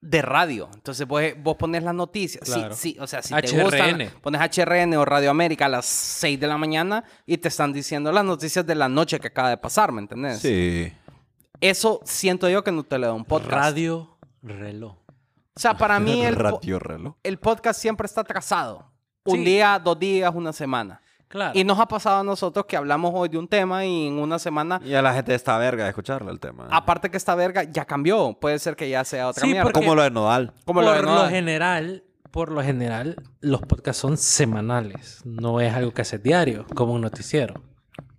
[0.00, 0.68] de radio.
[0.74, 2.46] Entonces vos, vos pones las noticias.
[2.46, 2.74] Sí, Claro.
[2.74, 3.42] sí, o sea, si HRN.
[3.48, 7.48] te gustan, pones HRN o Radio América a las 6 de la mañana y te
[7.48, 10.38] están diciendo las noticias de la noche que acaba de pasar, ¿me entendés?
[10.40, 10.92] Sí.
[11.60, 13.52] Eso siento yo que no te le da un podcast.
[13.52, 14.96] Radio reloj.
[15.54, 17.14] O sea, para mí el, po- Radio reloj.
[17.22, 18.92] el podcast siempre está atrasado.
[19.24, 19.44] Un Sí.
[19.44, 21.00] día, dos días, una semana.
[21.28, 21.58] Claro.
[21.58, 24.38] Y nos ha pasado a nosotros que hablamos hoy de un tema y en una
[24.38, 26.68] semana, Y a la gente está verga de escucharlo el tema.
[26.70, 28.34] aparte que esta verga ya cambió.
[28.40, 29.64] Puede ser que ya sea otra Sí, mierda.
[29.64, 30.52] porque- Como lo de Nodal.
[30.64, 31.30] Como por lo de lo Nodal.
[31.30, 35.20] general, por lo general, los podcasts son semanales.
[35.24, 37.54] No es algo que haces diario, como un noticiero.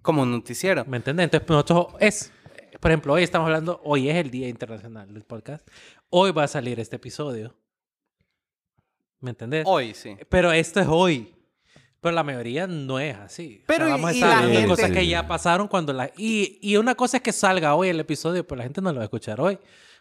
[0.02, 0.84] Como un noticiero.
[0.86, 1.26] ¿Me entiendes?
[1.26, 2.34] Entonces, nosotros es,
[2.82, 5.66] por ejemplo, hoy estamos hablando, hoy es el Día Internacional del Podcast.
[6.10, 7.56] Hoy va a salir este episodio.
[9.22, 9.64] ¿Me entendés?
[9.66, 10.16] Hoy, sí.
[10.30, 11.34] Pero esto es hoy.
[12.02, 13.64] Pero la mayoría no es así.
[13.66, 15.94] Pero y- vamos a y estar la hablando de gente- cosas que ya pasaron cuando
[15.94, 16.12] la...
[16.18, 18.98] Y, y una cosa es que salga hoy el episodio, pero la gente no lo
[18.98, 19.58] va a escuchar hoy.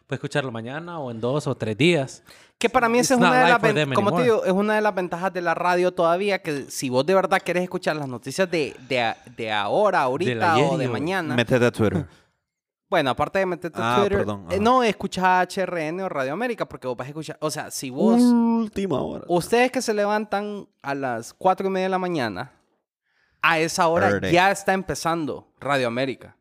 [0.07, 2.23] Puede escucharlo mañana o en dos o tres días.
[2.59, 4.81] Que para mí esa es una de las ven- como te digo, es una de
[4.81, 8.49] las ventajas de la radio todavía que si vos de verdad querés escuchar las noticias
[8.51, 11.35] de, de, a- de ahora, ahorita ayer o de y mañana.
[11.35, 12.07] Métete a Twitter.
[12.89, 16.67] Bueno, aparte de meterte a Ah, Twitter, perdón, eh, no escucha HRN o Radio América
[16.69, 19.25] porque vos vas a escuchar, o sea, si vos, Última hora.
[19.29, 22.53] ustedes que se levantan a las cuatro y media de la mañana,
[23.43, 24.33] a esa hora Verde.
[24.33, 26.37] ya está empezando Radio América.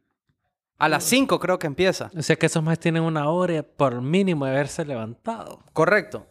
[0.77, 2.11] A las 5 creo que empieza.
[2.17, 5.63] O sea que esos más tienen una hora por mínimo de haberse levantado.
[5.71, 6.27] Correcto.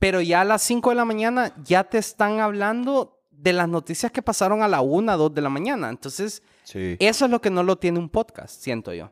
[0.00, 4.10] Pero ya a las 5 de la mañana ya te están hablando de las noticias
[4.10, 5.88] que pasaron a la 1, 2 de la mañana.
[5.90, 6.96] Entonces, Sí.
[6.98, 9.10] eso es lo que no lo tiene un podcast, siento yo.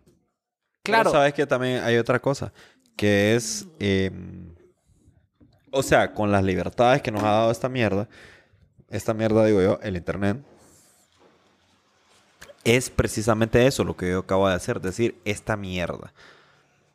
[0.83, 1.11] Pero Claro.
[1.13, 2.53] sabes que también hay otra cosa,
[2.97, 4.11] que es, eh,
[5.71, 8.09] o sea, con las libertades que nos ha dado esta mierda,
[8.91, 10.39] esta mierda digo yo, el Internet,
[12.65, 16.13] es precisamente eso lo que yo acabo de hacer, decir esta mierda.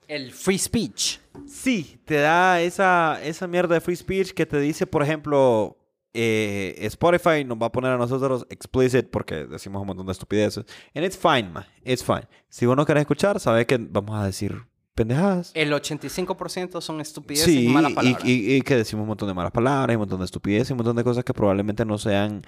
[0.08, 1.20] El free speech.
[1.48, 5.78] Sí, te da esa, esa mierda de free speech que te dice, por ejemplo,
[6.14, 10.66] eh, Spotify nos va a poner a nosotros explicit porque decimos un montón de estupideces.
[10.96, 11.66] And it's fine, man.
[11.84, 12.28] It's fine.
[12.50, 14.64] Si vos no querés escuchar, sabes que vamos a decir
[14.96, 15.52] pendejadas.
[15.54, 18.26] El 85% son estupideces Sí, y malas y, palabras.
[18.26, 20.74] y- y que decimos un montón de malas palabras, y un montón de estupideces, y
[20.74, 22.42] un montón de cosas que probablemente no sean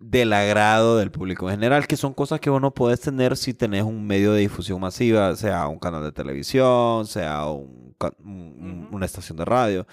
[0.00, 3.54] del agrado del público en general, que son cosas que vos no podés tener si
[3.54, 7.82] tenés un medio de difusión masiva, sea un canal de televisión, sea un
[8.24, 8.96] un- un- Ujú.
[8.96, 9.86] una estación de radio,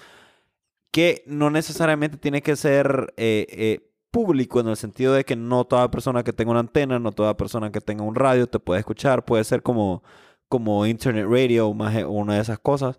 [0.90, 5.64] que no necesariamente tiene que ser eh, eh, público en el sentido de que no
[5.64, 8.80] toda persona que tenga una antena, no toda persona que tenga un radio te puede
[8.80, 10.02] escuchar, puede ser como,
[10.48, 12.98] como internet radio o una de esas cosas,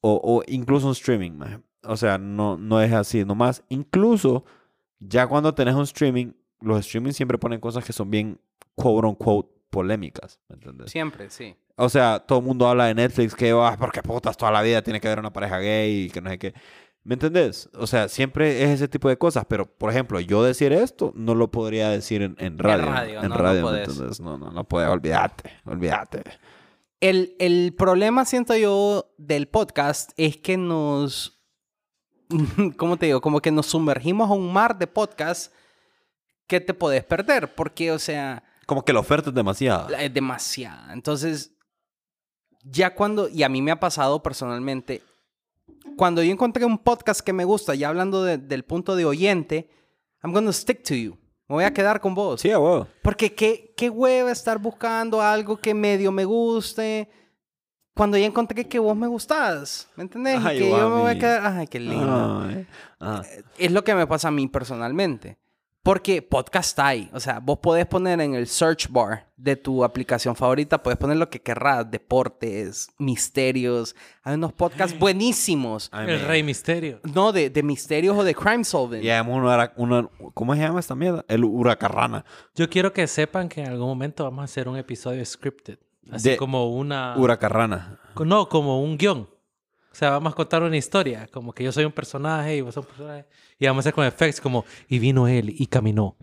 [0.00, 1.40] o, o incluso un streaming.
[1.84, 3.64] O sea, no, no es así nomás.
[3.68, 4.44] Incluso
[5.00, 8.38] ya cuando tenés un streaming, los streaming siempre ponen cosas que son bien,
[8.76, 10.38] quote unquote, polémicas.
[10.48, 10.92] ¿me entendés?
[10.92, 11.56] Siempre, sí.
[11.76, 14.82] O sea, todo el mundo habla de Netflix que, ah, porque putas toda la vida
[14.82, 16.54] tiene que haber una pareja gay y que no sé qué.
[17.04, 17.68] ¿Me entendés?
[17.74, 19.44] O sea, siempre es ese tipo de cosas.
[19.48, 22.86] Pero, por ejemplo, yo decir esto no lo podría decir en, en radio.
[22.86, 23.88] radio, En no, no radio, ¿me podés.
[23.88, 24.20] entendés?
[24.20, 24.88] No, no, no puedes.
[24.88, 26.22] Olvídate, olvídate.
[27.00, 31.40] El, el problema, siento yo, del podcast es que nos.
[32.76, 33.20] ¿Cómo te digo?
[33.20, 35.52] Como que nos sumergimos a un mar de podcasts
[36.46, 37.52] que te podés perder.
[37.56, 40.00] Porque, o sea, Como que la oferta es demasiada.
[40.00, 40.92] es demasiada.
[40.92, 41.50] Entonces,
[42.62, 43.28] ya cuando.
[43.28, 45.02] Y a mí me ha pasado personalmente.
[45.96, 49.68] Cuando yo encontré un podcast que me gusta, ya hablando de- del punto de oyente,
[50.22, 51.12] I'm gonna stick to you.
[51.48, 52.40] Me voy a quedar con vos.
[52.40, 52.86] Sí, a huevo.
[53.02, 57.08] Porque qué, qué hueva estar buscando algo que medio me guste.
[57.94, 59.88] Cuando ya encontré que vos me gustás.
[59.96, 60.40] ¿Me entendés?
[60.40, 61.44] Y Ay, que yo me voy a quedar.
[61.58, 62.40] Ay, qué lindo.
[62.42, 62.66] Ay,
[63.00, 63.22] ah.
[63.58, 65.36] Es lo que me pasa a mí personalmente.
[65.82, 67.10] Porque podcast hay.
[67.12, 71.16] O sea, vos podés poner en el search bar de tu aplicación favorita, puedes poner
[71.16, 73.96] lo que querrás: deportes, misterios.
[74.22, 75.90] Hay unos podcasts buenísimos.
[75.92, 77.00] El Rey Misterio.
[77.14, 79.02] No, de, de misterios o de crime solving.
[79.02, 81.24] Y además uno era- uno- ¿Cómo se llama esta mierda?
[81.28, 82.24] El huracarrana.
[82.54, 85.78] Yo quiero que sepan que en algún momento vamos a hacer un episodio scripted.
[86.10, 87.14] Así De- como una...
[87.16, 87.98] Huracarrana.
[88.24, 89.28] No, como un guion.
[89.92, 91.28] O sea, vamos a contar una historia.
[91.30, 93.26] Como que yo soy un personaje y vos sos un personaje.
[93.58, 94.64] Y vamos a hacer con effects como...
[94.88, 96.16] Y vino él y caminó.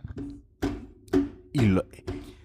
[1.53, 1.85] Y lo-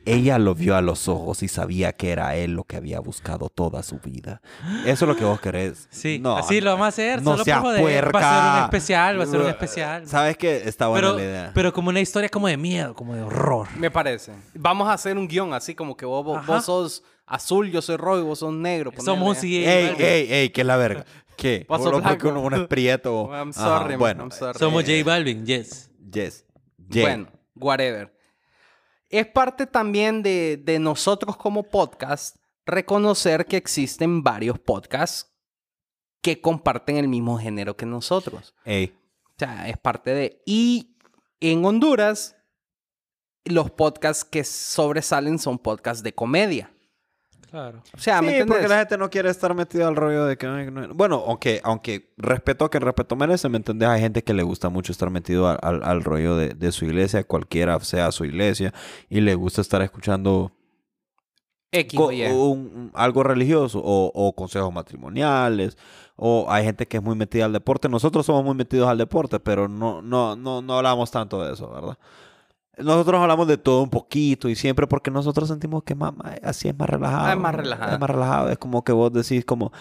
[0.06, 3.48] ella lo vio a los ojos y sabía que era él lo que había buscado
[3.48, 4.42] toda su vida.
[4.84, 5.88] Eso es lo que vos querés.
[5.90, 7.22] Sí, No, así lo vamos a hacer.
[7.22, 8.14] no solo seas por joder.
[8.14, 10.06] Va a ser un especial, va a ser un especial.
[10.06, 10.56] ¿Sabes qué?
[10.66, 11.50] Está buena Pero, la idea.
[11.54, 13.66] pero como una historia como de miedo, como de horror.
[13.78, 14.32] Me parece.
[14.54, 16.52] Vamos a hacer un guion así como que vos, vos, Ajá.
[16.52, 18.92] vos sos azul, yo soy rojo y vos sos negro.
[18.98, 19.64] Somos un ey,
[19.98, 21.04] ey, ey, ¿qué es la verga?
[21.36, 21.64] ¿Qué?
[21.68, 22.28] Paso porque blanco.
[22.28, 23.30] uno, uno es prieto.
[23.32, 24.58] I'm sorry, man, bueno, I'm sorry.
[24.58, 25.90] Somos eh, J Balvin, yes.
[26.12, 26.44] Yes.
[26.88, 28.14] Ye- Bueno, whatever.
[29.08, 35.30] Es parte también de, de nosotros como podcast reconocer que existen varios podcasts
[36.22, 38.54] que comparten el mismo género que nosotros.
[38.64, 38.96] Ey.
[39.26, 40.42] O sea, es parte de...
[40.46, 40.96] Y
[41.40, 42.36] en Honduras,
[43.44, 46.73] los podcasts que sobresalen son podcasts de comedia.
[47.54, 47.84] Claro.
[47.96, 48.56] O sea, ¿me Sí, entendés?
[48.56, 50.44] porque la gente no quiere estar metido al rollo de que...
[50.48, 53.88] no- no- Bueno, aunque, aunque respeto que el respeto merece, ¿me entendés?
[53.88, 56.84] Hay gente que le gusta mucho estar metido al, al- al rollo de, de su
[56.84, 58.74] iglesia, cualquiera sea su iglesia,
[59.08, 60.50] y le gusta estar escuchando
[61.70, 62.22] X co- o Y.
[62.24, 62.32] un-
[62.74, 65.78] un- algo religioso o, o consejos matrimoniales
[66.16, 67.88] o hay gente que es muy metida al deporte.
[67.88, 71.70] Nosotros somos muy metidos al deporte, pero no, no, no, no hablamos tanto de eso,
[71.70, 71.98] ¿verdad?
[72.78, 76.12] Nosotros hablamos de todo un poquito y siempre porque nosotros sentimos que más,
[76.42, 77.26] así es más relajado.
[77.26, 77.92] Ah, es más relajado.
[77.92, 78.50] Es más relajado.
[78.50, 79.72] Es como que vos decís como,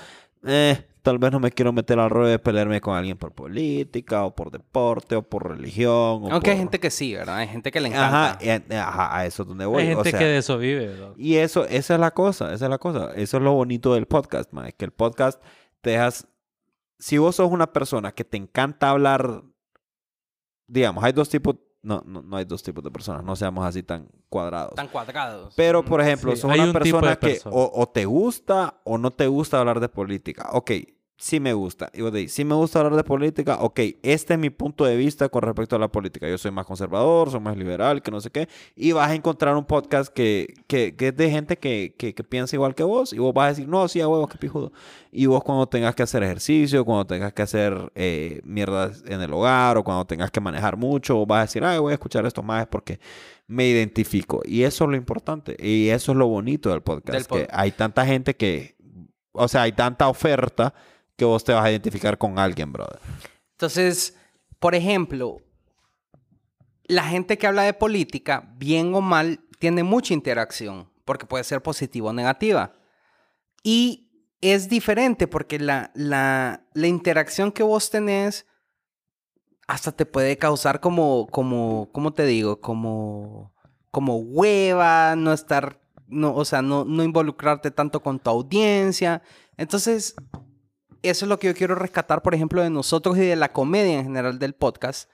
[0.46, 4.24] eh, tal vez no me quiero meter al rollo de pelearme con alguien por política
[4.26, 5.92] o por deporte o por religión.
[6.24, 7.38] o Aunque hay gente que sí, ¿verdad?
[7.38, 8.32] Hay gente que le encanta.
[8.32, 9.84] Ajá, eh, ajá, a eso es donde voy.
[9.84, 10.96] Hay o gente sea, que de eso vive.
[11.18, 13.12] y eso, esa es la cosa, esa es la cosa.
[13.16, 14.72] Eso es lo bonito del podcast, man.
[14.78, 15.42] Que el podcast
[15.82, 16.28] te dejas...
[17.00, 19.44] Si vos sos una persona que te encanta hablar...
[20.68, 21.58] Digamos, hay dos tipos...
[21.84, 23.24] No, no, no hay dos tipos de personas.
[23.24, 24.74] No seamos así tan cuadrados.
[24.76, 25.54] Tan cuadrados.
[25.56, 27.56] Pero, por ejemplo, Sí, sos hay una persona que persona.
[27.56, 30.50] o, o te gusta o no te gusta hablar de política.
[30.54, 30.72] Ok,
[31.24, 31.90] sí me gusta.
[31.94, 33.60] Y vos decís, sí me gusta hablar de política.
[33.62, 36.28] Ok, este es mi punto de vista con respecto a la política.
[36.28, 38.50] Yo soy más conservador, soy más liberal, que no sé qué.
[38.76, 42.24] Y vas a encontrar un podcast que, que, que es de gente que, que, que
[42.26, 43.14] piensa igual que vos.
[43.14, 44.74] Y vos vas a decir, no, sí, a huevos, qué pijudo.
[45.14, 49.32] Y vos cuando tengas que hacer ejercicio, cuando tengas que hacer eh, mierdas en el
[49.32, 52.26] hogar o cuando tengas que manejar mucho, vos vas a decir, ay, voy a escuchar
[52.26, 53.00] esto más porque
[53.48, 54.42] me identifico.
[54.44, 55.56] Y eso es lo importante.
[55.58, 57.32] Y eso es lo bonito del podcast.
[57.32, 58.76] Del que hay tanta gente que,
[59.32, 60.74] o sea, hay tanta oferta
[61.16, 63.00] que vos te vas a identificar con alguien, brother.
[63.52, 64.16] Entonces,
[64.60, 65.38] por ejemplo,
[66.86, 71.62] la gente que habla de política, bien o mal, tiene mucha interacción, porque puede ser
[71.62, 72.74] positiva o negativa.
[73.64, 74.12] Y
[74.42, 78.46] es diferente porque la, la, la interacción que vos tenés
[79.68, 82.60] hasta te puede causar como, como, ¿cómo te digo?
[82.60, 83.54] Como,
[83.92, 89.22] como hueva, no estar, no, o sea, no, no involucrarte tanto con tu audiencia.
[89.56, 90.16] Entonces,
[91.04, 94.00] eso es lo que yo quiero rescatar, por ejemplo, de nosotros y de la comedia
[94.00, 95.10] en general del podcast,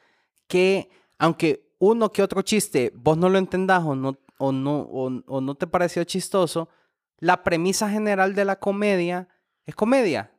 [0.47, 5.11] que aunque uno que otro chiste vos no lo entendás o no, o no, o,
[5.27, 6.69] o no te pareció chistoso,
[7.19, 9.27] la premisa general de la comedia
[9.65, 10.31] es comedia.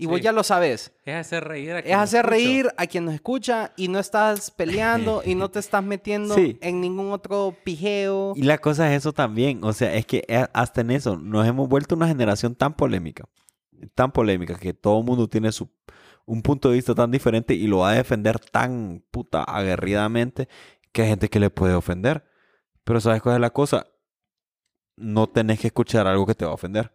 [0.00, 0.22] Y vos Sí.
[0.22, 0.92] ya lo sabes.
[1.04, 2.30] Es hacer reír a Es quien hacer escucha.
[2.36, 6.56] reír a quien nos escucha y no estás peleando y no te estás metiendo Sí.
[6.62, 8.32] en ningún otro pijeo.
[8.36, 9.64] Y la cosa es eso también.
[9.64, 13.24] O sea, es que eh, hasta en eso nos hemos vuelto una generación tan polémica.
[13.94, 15.70] Tan polémica que todo el mundo tiene su
[16.26, 20.46] un punto de vista tan diferente y lo va a defender tan puta aguerridamente
[20.92, 22.28] que hay gente que le puede ofender.
[22.84, 23.86] Pero ¿sabes cuál es la cosa?
[24.96, 26.92] No tenés que escuchar algo que te va a ofender.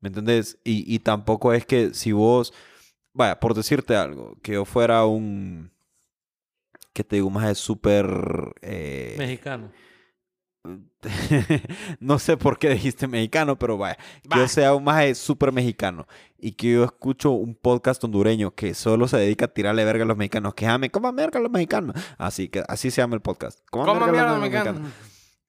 [0.00, 0.58] ¿Me entendés?
[0.64, 2.52] Y, y tampoco es que si vos,
[3.12, 5.72] vaya, por decirte algo, que yo fuera un,
[6.92, 8.06] que te digo, más es súper...
[8.62, 9.72] eh, Mexicano.
[12.00, 14.36] no sé por qué dijiste mexicano, pero vaya, que Va.
[14.36, 16.06] yo sea un maje súper mexicano
[16.38, 20.06] y que yo escucho un podcast hondureño que solo se dedica a tirarle verga a
[20.06, 21.96] los mexicanos, que llamen, ¿cómo verga a los mexicanos?
[22.18, 23.60] Así que así se llama el podcast.
[23.70, 24.72] ¿Cómo ¿Cómo verga a los mexicano?
[24.80, 24.92] mexicanos?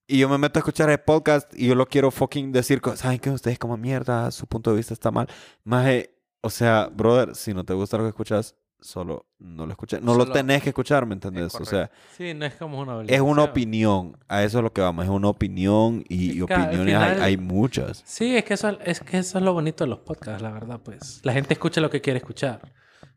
[0.07, 3.19] Y yo me meto a escuchar el podcast y yo lo quiero fucking decir, ¿saben
[3.19, 3.29] qué?
[3.29, 5.27] Ustedes como mierda, su punto de vista está mal.
[5.63, 10.01] Maje, o sea, brother, si no te gusta lo que escuchas, solo no lo escuchas.
[10.01, 11.55] No lo tenés que escuchar, ¿me entendés?
[11.55, 14.17] O sea, Sí, no es como una es una opinión.
[14.27, 15.05] A eso es lo que vamos.
[15.05, 18.03] Es una opinión y, opiniones hay, final- hay muchas.
[18.05, 20.79] Sí, es que, eso, es que eso es lo bonito de los podcasts, la verdad,
[20.83, 21.21] pues.
[21.23, 22.61] La gente escucha lo que quiere escuchar.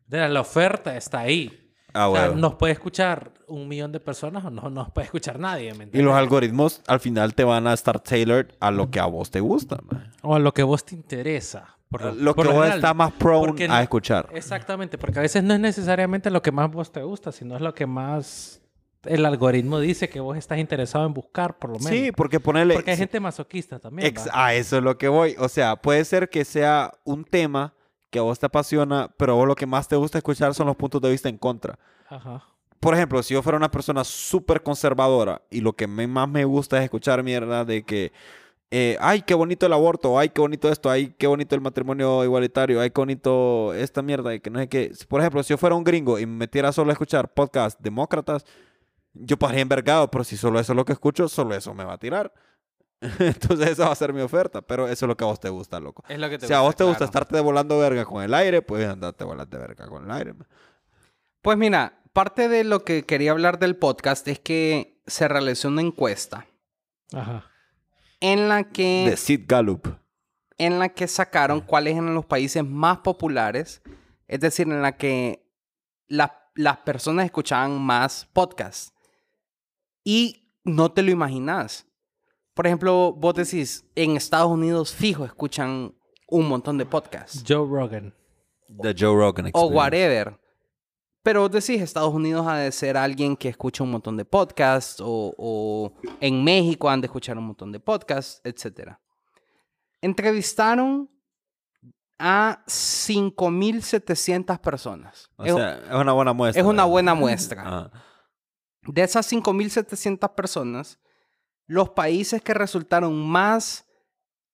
[0.09, 1.63] La oferta está ahí.
[1.93, 2.41] Ah, O sea, bueno.
[2.41, 6.01] nos puede escuchar un millón de personas o no nos puede escuchar nadie, ¿me Y
[6.01, 9.39] los algoritmos al final te van a estar tailored a lo que a vos te
[9.39, 9.79] gusta.
[9.89, 10.11] man.
[10.21, 11.76] O a lo que vos te interesa.
[11.89, 12.79] Por Lo por que vos general.
[12.79, 14.29] estás más prone a escuchar.
[14.33, 17.61] Exactamente, porque a veces no es necesariamente lo que más vos te gusta, sino es
[17.61, 18.61] lo que más
[19.03, 21.91] el algoritmo dice que vos estás interesado en buscar, por lo menos.
[21.91, 22.73] Sí, porque ponerle...
[22.73, 24.13] porque hay gente masoquista también.
[24.33, 25.35] a eso es lo que voy.
[25.39, 27.73] O sea, puede ser que sea un tema
[28.09, 30.67] que a vos te apasiona, pero a vos lo que más te gusta escuchar son
[30.67, 31.77] los puntos de vista en contra.
[32.09, 32.43] Ajá.
[32.79, 36.77] Por ejemplo, si yo fuera una persona súper conservadora y lo que más me gusta
[36.77, 38.11] es escuchar mierda de que,
[38.69, 42.23] eh, ay, qué bonito el aborto, ay, qué bonito esto, ay, qué bonito el matrimonio
[42.23, 44.91] igualitario, ay, qué bonito esta mierda, y que no sé qué.
[45.07, 48.45] Por ejemplo, si yo fuera un gringo y me metiera solo a escuchar podcasts demócratas,
[49.13, 51.93] yo pasaría envergado, pero si solo eso es lo que escucho, solo eso me va
[51.93, 52.33] a tirar.
[53.19, 55.49] Entonces esa va a ser mi oferta, pero eso es lo que a vos te
[55.49, 56.03] gusta, loco.
[56.09, 58.61] Es lo que te Si a vos te gusta estarte volando verga con el aire,
[58.61, 60.33] pues andate volando verga con el aire.
[60.33, 60.47] man.
[61.41, 65.81] Pues mira, parte de lo que quería hablar del podcast es que se realizó una
[65.81, 66.47] encuesta
[67.13, 67.49] Ajá.
[68.19, 69.87] En la que, De Sid Gallup.
[70.57, 73.81] en la que sacaron cuáles eran los países más populares,
[74.27, 75.47] es decir, en la que
[76.07, 78.93] la- las personas escuchaban más podcasts.
[80.03, 81.85] Y no te lo imaginas.
[82.53, 85.93] Por ejemplo, vos decís, en Estados Unidos fijo escuchan
[86.27, 87.43] un montón de podcasts.
[87.47, 88.15] Joe Rogan.
[88.81, 89.75] The Joe Rogan o Experience.
[89.75, 90.39] whatever.
[91.27, 95.01] Pero vos decís, Estados Unidos ha de ser alguien que escucha un montón de podcasts,
[95.01, 98.93] o, o en México han de escuchar un montón de podcasts, etc.
[99.99, 101.11] Entrevistaron
[102.17, 105.29] a 5.700 personas.
[105.35, 106.61] O es, sea, es una buena muestra.
[106.61, 107.63] es una buena muestra.
[107.65, 107.91] Ah.
[108.83, 110.97] De esas 5.700 personas,
[111.65, 113.85] los países que resultaron más,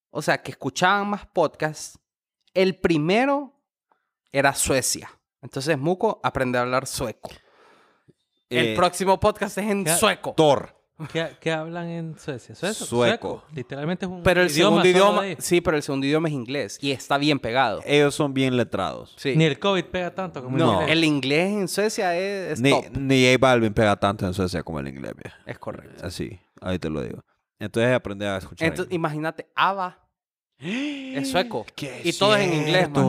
[0.10, 2.00] o sea, que escuchaban más podcasts,
[2.56, 3.62] el primero
[4.32, 5.12] era Suecia.
[5.44, 7.30] Entonces, Muco, aprende a hablar sueco.
[8.50, 10.34] El Eh, próximo podcast es en sueco.
[10.36, 10.76] Thor.
[11.12, 12.54] ¿Qué, qué hablan en Suecia?
[12.56, 12.86] ¿Sueco?
[12.86, 13.44] Sueco.
[13.54, 15.36] Literalmente es un Pero el segundo solo idioma, de ahí.
[15.40, 17.82] sí, pero el segundo idioma es inglés y está bien pegado.
[17.84, 19.14] Ellos son bien letrados.
[19.18, 19.36] Sí.
[19.36, 20.66] Ni el COVID pega tanto como No.
[20.66, 20.92] el inglés.
[20.92, 22.86] El inglés en Suecia es, es Ni, top.
[22.96, 25.14] ni J Balvin pega tanto en Suecia como el inglés.
[25.22, 25.36] viejo.
[25.48, 26.06] Es correcto.
[26.06, 27.22] Así, ahí te lo digo.
[27.60, 28.68] Entonces aprende a escuchar.
[28.68, 30.00] Entonces, imagínate, ABBA
[30.64, 31.66] es sueco.
[31.76, 33.06] ¿Qué Y todo es en inglés, man.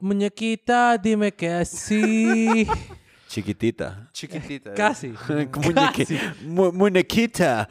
[0.00, 2.66] Muñequita, dime que así.
[3.28, 4.08] Chiquitita.
[4.12, 4.70] Chiquitita.
[4.74, 6.18] Muñequi- Casi.
[6.46, 7.68] mu- muñequita.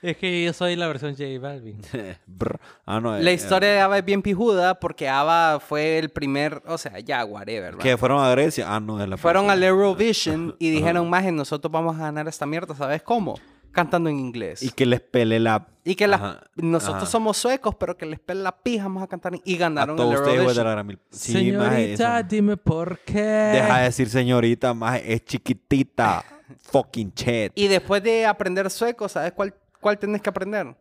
[0.00, 1.82] es que yo soy la versión J Balvin.
[2.26, 2.58] Brr.
[2.86, 3.18] Ah, no.
[3.18, 6.98] La eh, historia de ABBA es bien pijuda porque ABBA fue el primer, o sea,
[7.00, 7.74] ya, whatever.
[7.74, 7.78] ¿va?
[7.82, 8.64] Que fueron a Grecia.
[8.74, 9.62] Ah, no, es la Fueron al.
[9.62, 13.38] Eurovision y dijeron, maje, nosotros vamos a ganar esta mierda, ¿sabes cómo?
[13.72, 14.62] Cantando en inglés.
[14.62, 15.68] Y que les pele la.
[15.84, 17.10] Y que la- Ajá, nosotros ajá.
[17.10, 19.96] somos suecos, pero que les pela la pija, vamos a cantar en- y A ganaron
[19.96, 22.28] el todos ustedes, güey, de la gran mil- Sí, maje, Señorita, eso.
[22.28, 23.20] dime por qué.
[23.22, 26.24] Deja de decir señorita, más es chiquitita.
[26.62, 27.52] Fucking chet.
[27.54, 30.76] Y después de aprender sueco, ¿sabes cuál, cuál tenés que aprender?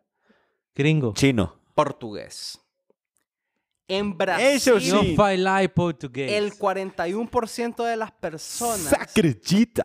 [0.75, 1.13] Gringo.
[1.13, 1.59] Chino.
[1.75, 2.59] Portugués.
[3.87, 5.15] En Brasil, Eso sí.
[5.15, 6.31] falar portugués.
[6.33, 9.83] el 41% de las personas Sacrichita.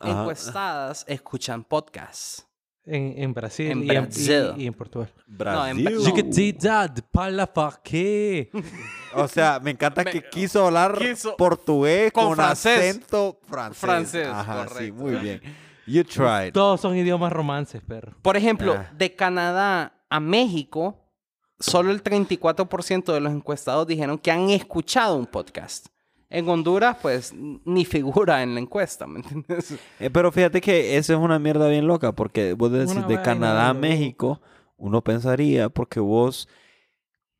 [0.00, 0.20] Ajá.
[0.20, 2.44] encuestadas escuchan podcasts.
[2.84, 4.52] En, en Brasil, En y, en, Brasil.
[4.56, 5.12] y- y en Portugal.
[5.26, 5.84] Brasil.
[5.84, 8.50] No, en- Chiquitita, para pa' qué.
[9.14, 12.78] O sea, me encanta Me- que quiso hablar quiso- portugués con con, francés.
[12.78, 13.78] acento francés.
[13.80, 14.94] Francés, Ajá, sí, correcto.
[14.94, 15.42] muy bien.
[15.86, 16.52] You tried.
[16.54, 18.14] Todos son idiomas romances, perro.
[18.22, 18.90] Por ejemplo, Ah.
[18.96, 20.96] de Canadá a México,
[21.58, 25.88] solo el 34% de los encuestados dijeron que han escuchado un podcast.
[26.30, 29.78] En Honduras, pues, ni figura en la encuesta, ¿me entiendes?
[29.98, 33.22] Eh, pero fíjate que eso es una mierda bien loca, porque vos decís Una de
[33.22, 33.74] Canadá a.
[33.74, 34.40] México,
[34.76, 36.46] uno pensaría, porque vos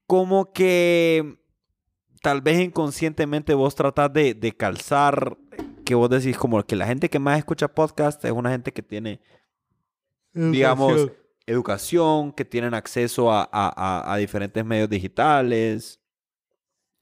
[0.06, 1.36] como que
[2.22, 5.36] tal vez inconscientemente vos tratás de, de calzar,
[5.84, 8.82] que vos decís como que la gente que más escucha podcast es una gente que
[8.82, 9.20] tiene,
[10.52, 11.10] digamos,
[11.46, 16.00] educación, que tienen acceso a, a- a- a diferentes medios digitales,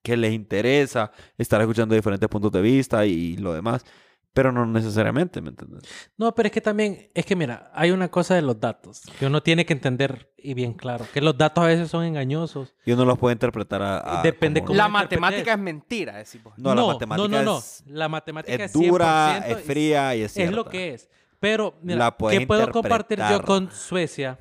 [0.07, 3.85] que les interesa estar escuchando diferentes puntos de vista y, lo demás,
[4.33, 5.83] pero no necesariamente, ¿me entiendes?
[6.17, 9.27] No, pero es que también, es que mira, hay una cosa de los datos que
[9.27, 12.75] uno tiene que entender y bien claro, que los datos a veces son engañosos.
[12.85, 14.21] Y uno los puede interpretar a...
[14.21, 16.53] a Depende como- cómo- La matemática es mentira, decimos.
[16.57, 17.59] No, la matemática no, no, no.
[17.59, 20.55] es- La matemática es es, dura, 100%, es fría y es Es cierta.
[20.55, 21.11] lo que es.
[21.41, 24.39] Pero, mira, ¿qué puedo compartir yo con Suecia?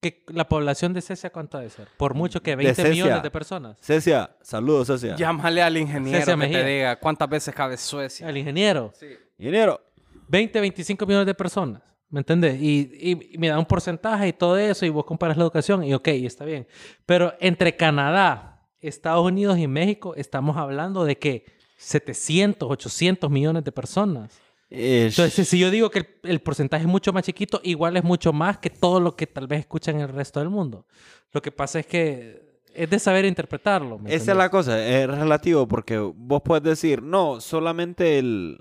[0.00, 1.88] Que la población de Suecia, ¿cuánto debe ser?
[1.96, 2.90] Por mucho que 20 Cecia.
[2.90, 3.78] millones de personas.
[3.80, 5.16] Cecia, saludos, Cecia.
[5.16, 8.28] Llámale al ingeniero Cecia que te diga cuántas veces cabe Suecia.
[8.28, 8.92] El ingeniero.
[9.38, 9.80] Ingeniero.
[10.28, 11.82] 20, 25 millones de personas.
[12.08, 12.60] ¿Me entiendes?
[12.60, 15.82] Y, y, y me da un porcentaje y todo eso, y vos comparas la educación,
[15.82, 16.66] y ok, está bien.
[17.04, 21.44] Pero entre Canadá, Estados Unidos y México, estamos hablando de que
[21.78, 24.40] 700, 800 millones de personas.
[24.76, 28.32] Entonces, si yo digo que el, el porcentaje es mucho más chiquito, igual es mucho
[28.32, 30.86] más que todo lo que tal vez escuchan el resto del mundo.
[31.32, 33.98] Lo que pasa es que es de saber interpretarlo.
[33.98, 34.36] ¿me Esa es entendés?
[34.36, 38.60] la cosa, es relativo porque vos puedes decir, no, solamente el...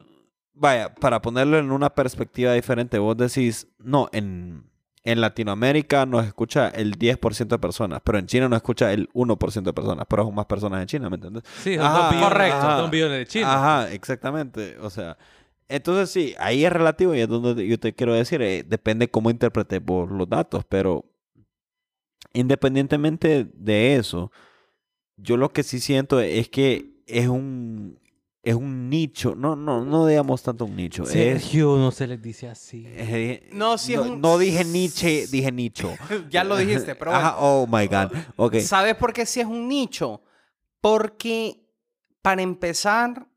[0.57, 4.63] Vaya, para ponerlo en una perspectiva diferente, vos decís, no, en,
[5.03, 9.63] en Latinoamérica nos escucha el 10% de personas, pero en China nos escucha el 1%
[9.63, 11.43] de personas, pero son más personas en China, ¿me entiendes?
[11.61, 12.61] Sí, son Ajá, dos billones, correcto.
[12.61, 13.49] son dos billones de chinos.
[13.49, 14.78] Ajá, exactamente.
[14.80, 15.18] O sea,
[15.70, 19.30] entonces sí, ahí es relativo y es donde yo te quiero decir, eh, depende cómo
[19.30, 21.05] interpretes vos los datos, pero
[22.34, 24.32] independientemente de eso,
[25.18, 27.99] yo lo que sí siento es que es un
[28.43, 32.22] es un nicho, no no no digamos tanto un nicho, es Sergio, no se les
[32.22, 32.84] dice así.
[32.86, 35.95] eh, No, sí es no, un- no dije Nietzsche, dije nicho.
[36.30, 37.26] ya lo dijiste, pero bueno.
[37.28, 38.11] Ajá, oh my god.
[38.36, 38.57] Ok.
[38.57, 40.22] ¿Sabes por qué sí es un nicho?
[40.80, 41.66] Porque,
[42.22, 43.28] para empezar,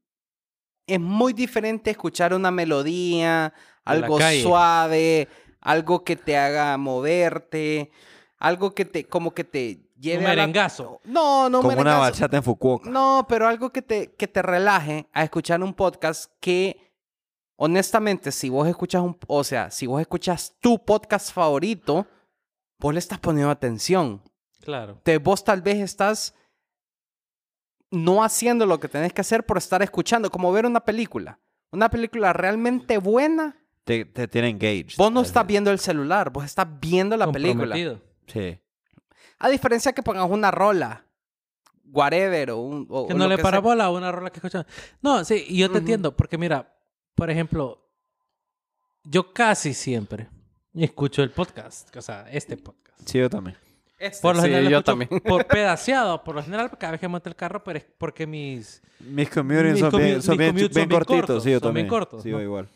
[0.89, 3.53] es muy diferente escuchar una melodía,
[3.85, 5.29] algo suave,
[5.61, 7.91] algo que te haga moverte,
[8.39, 11.01] algo que te, como que te lleve Un a la- merengazo.
[11.05, 12.01] No, no un Como una merengazo.
[12.13, 12.91] bachata en Fukuoka.
[12.91, 16.93] No, pero algo que te, que te relaje a escuchar un podcast que,
[17.57, 22.07] honestamente, si vos escuchas un, o sea, si vos escuchas tu podcast favorito,
[22.79, 24.23] vos le estás poniendo atención.
[24.61, 24.93] Claro.
[24.99, 26.35] Entonces vos tal vez estás
[27.91, 31.39] no haciendo lo que tenés que hacer por estar escuchando, como ver una película.
[31.71, 34.97] Una película realmente buena, Te, te tiene engaged.
[34.97, 37.77] vos no estás viendo el celular, vos estás viendo la película.
[38.27, 38.59] Sí.
[39.39, 41.05] A diferencia que pongas una rola,
[41.91, 42.87] whatever, o un...
[42.91, 43.61] o- Que no lo le que para sea.
[43.61, 44.67] bola a una rola que escuchan.
[45.01, 46.75] No, sí, y yo te entiendo, porque mira,
[47.15, 47.87] por ejemplo,
[49.05, 50.29] yo casi siempre
[50.75, 53.01] escucho el podcast, o sea, este podcast.
[53.07, 53.57] Sí, yo también.
[53.99, 55.09] Este, Por lo sí, general lo yo también.
[55.27, 58.81] por pedaceado, por lo general cada vez que monto el carro, pero es porque mis
[59.01, 61.21] Mis commutes son, commu- bien, son bien, bien son bien cortitos.
[61.21, 61.89] cortos, sí, yo son bien también.
[61.89, 62.39] cortos, Sí, ¿no?
[62.39, 62.69] yo igual.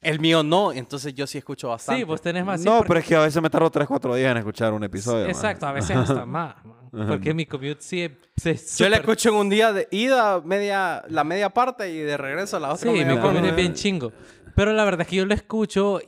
[0.00, 1.98] El mío no, entonces yo sí escucho bastante.
[2.00, 2.60] Sí, vos tenés más.
[2.60, 4.72] sí, no, porque- pero es que a veces me tardo 3, 4 días en escuchar
[4.72, 5.22] un episodio.
[5.22, 5.30] man.
[5.30, 6.54] Exacto, a veces hasta más.
[6.64, 9.88] man, Porque mi commute sí es, sí Yo le súper- escucho en un día de
[9.90, 13.48] ida, media, la media parte y de regreso a la otra Sí, media mi commute
[13.48, 14.12] es bien chingo.
[14.54, 16.00] Pero la verdad es que yo lo escucho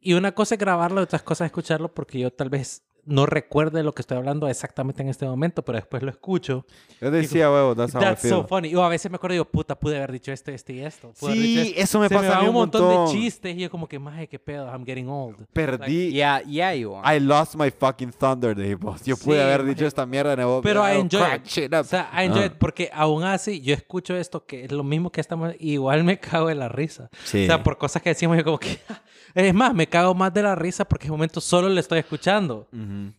[0.00, 3.26] y una cosa es grabarlo, y otras cosas es escucharlo porque yo tal vez no
[3.26, 6.64] recuerde lo que estoy hablando exactamente en este momento, pero después lo escucho.
[7.00, 8.74] Yo decía, huevo, that's how I That's so funny.
[8.74, 11.12] O a veces me acuerdo y digo, puta, pude haber dicho esto, esto y esto.
[11.20, 11.80] Pude Sí, esto.
[11.82, 13.06] eso me Se pasa a van mí un un montón, montón.
[13.06, 15.36] de chistes y yo como que, maje, qué pedo, I'm getting old.
[15.52, 16.12] Perdí.
[16.12, 17.16] Yeah, yeah, you are.
[17.16, 19.02] I lost my fucking thunder, vos.
[19.04, 19.74] Yo pude Sí, haber maje.
[19.74, 20.62] dicho esta mierda de nuevo.
[20.62, 21.46] Pero I enjoy crack it.
[21.48, 21.80] shit up.
[21.80, 22.46] O sea, I enjoy Ah.
[22.46, 25.54] it porque aún así yo escucho esto que es lo mismo que estamos...
[25.58, 27.10] Igual me cago de la risa.
[27.24, 27.44] Sí.
[27.44, 28.78] O sea, por cosas que decimos yo como que...
[29.34, 32.68] Es más, me cago más de la risa porque en momento solo le estoy escuchando.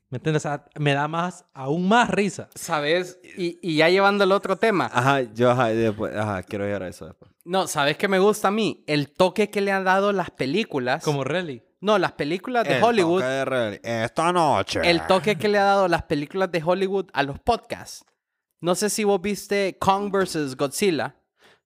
[0.10, 0.46] ¿Me entiendes?
[0.46, 2.50] O sea, me da más, aún más risa.
[2.56, 3.20] ¿Sabes?
[3.38, 4.90] Y, y ya llevando el otro tema.
[4.94, 7.32] Ajá, yo, ajá, después, ajá, quiero llegar a eso después.
[7.44, 8.84] No, ¿sabes qué me gusta a mí?
[8.88, 11.04] El toque que le han dado las películas.
[11.04, 11.62] Como Relly.
[11.82, 13.20] No, las películas de El Hollywood.
[13.22, 14.80] toque de real- Esta noche.
[14.84, 18.04] El toque que le ha dado las películas de Hollywood a los podcasts.
[18.62, 20.56] No sé si vos viste Kong vs.
[20.58, 21.16] Godzilla.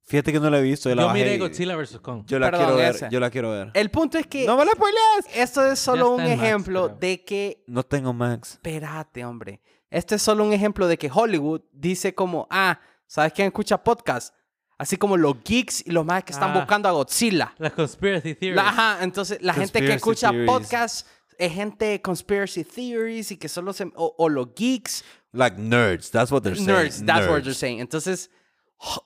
[0.10, 0.90] Fíjate que no la he visto.
[0.90, 2.00] Yo, la Yo bajé miré y- Godzilla vs.
[2.02, 2.24] Kong.
[2.26, 2.96] Yo la Perdón, quiero ver.
[2.96, 3.08] ese.
[3.12, 3.72] Yo la quiero ver.
[3.76, 5.26] El punto es que ¡No me la spoilees!
[5.36, 6.98] esto es solo un está en Max, ejemplo creo.
[7.00, 8.54] de que No tengo Max.
[8.54, 9.62] Espérate, hombre.
[9.92, 14.34] Este es solo un ejemplo de que Hollywood dice como, ah, ¿sabes quién escucha podcast?
[14.80, 16.60] Así como los geeks y los más que están Ah.
[16.60, 17.54] buscando a Godzilla.
[17.60, 18.56] Las conspiracy theories.
[18.56, 20.48] La- ajá, entonces la gente que Conspiracy escucha theories.
[20.50, 21.08] podcast
[21.38, 23.86] es gente de conspiracy theories y que solo se...
[23.96, 25.04] O, o los geeks,
[25.34, 26.10] Like nerds.
[26.10, 26.70] That's what they're saying.
[26.70, 27.80] nerds, that's what they're saying.
[27.80, 28.32] Entonces,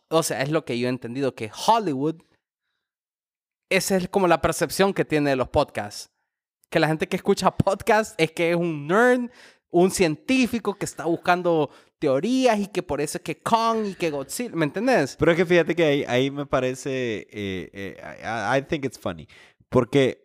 [0.09, 2.21] o sea, es lo que yo he entendido, que Hollywood,
[3.69, 6.11] esa es como la percepción que tiene de los podcasts.
[6.69, 9.29] Que la gente que escucha podcast es que es un nerd,
[9.69, 11.69] un científico que está buscando
[11.99, 15.15] teorías y que por eso es que Kong y que Godzilla, ¿me entendés?
[15.17, 17.27] Pero es que fíjate que ahí, me parece.
[17.31, 19.27] eh, eh, I, I think it's funny.
[19.69, 20.21] Porque.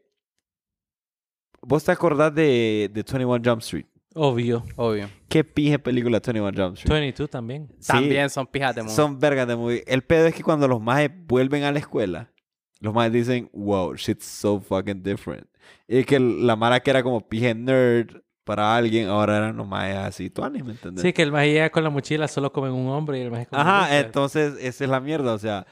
[1.60, 3.86] ¿Vos te acordás de, de 21 Jump Street?
[4.18, 4.64] Obvio.
[4.74, 5.08] Obvio.
[5.28, 7.00] ¿Qué pije película 21 Jump Street?
[7.00, 7.68] 22 también.
[7.78, 8.94] Sí, También son pijas de moda.
[8.94, 9.84] Son vergas de movie.
[9.86, 12.32] El pedo es que cuando los majes vuelven a la escuela,
[12.80, 15.46] los majes dicen, wow, shit's so fucking different.
[15.86, 19.96] Y que la mara que era como pije nerd para alguien, ahora eran los majes
[19.96, 21.02] así, tú ¿me entiendes?
[21.02, 23.46] Sí, que el maje llega con la mochila solo come un hombre y el maje
[23.46, 25.66] come Ajá, entonces esa es la mierda, o sea,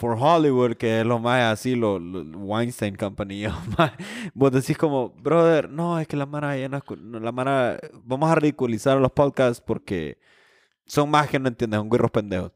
[0.00, 3.44] for Hollywood, que es lo más así, lo, lo- Weinstein Company,
[3.78, 3.92] más,
[4.34, 7.78] vos decís como, brother, no, es que la mara ya no, escu- no, la mara,
[8.04, 10.18] vamos a ridiculizar a los podcasts porque
[10.86, 12.52] son más que no entienden, son güirros pendejos.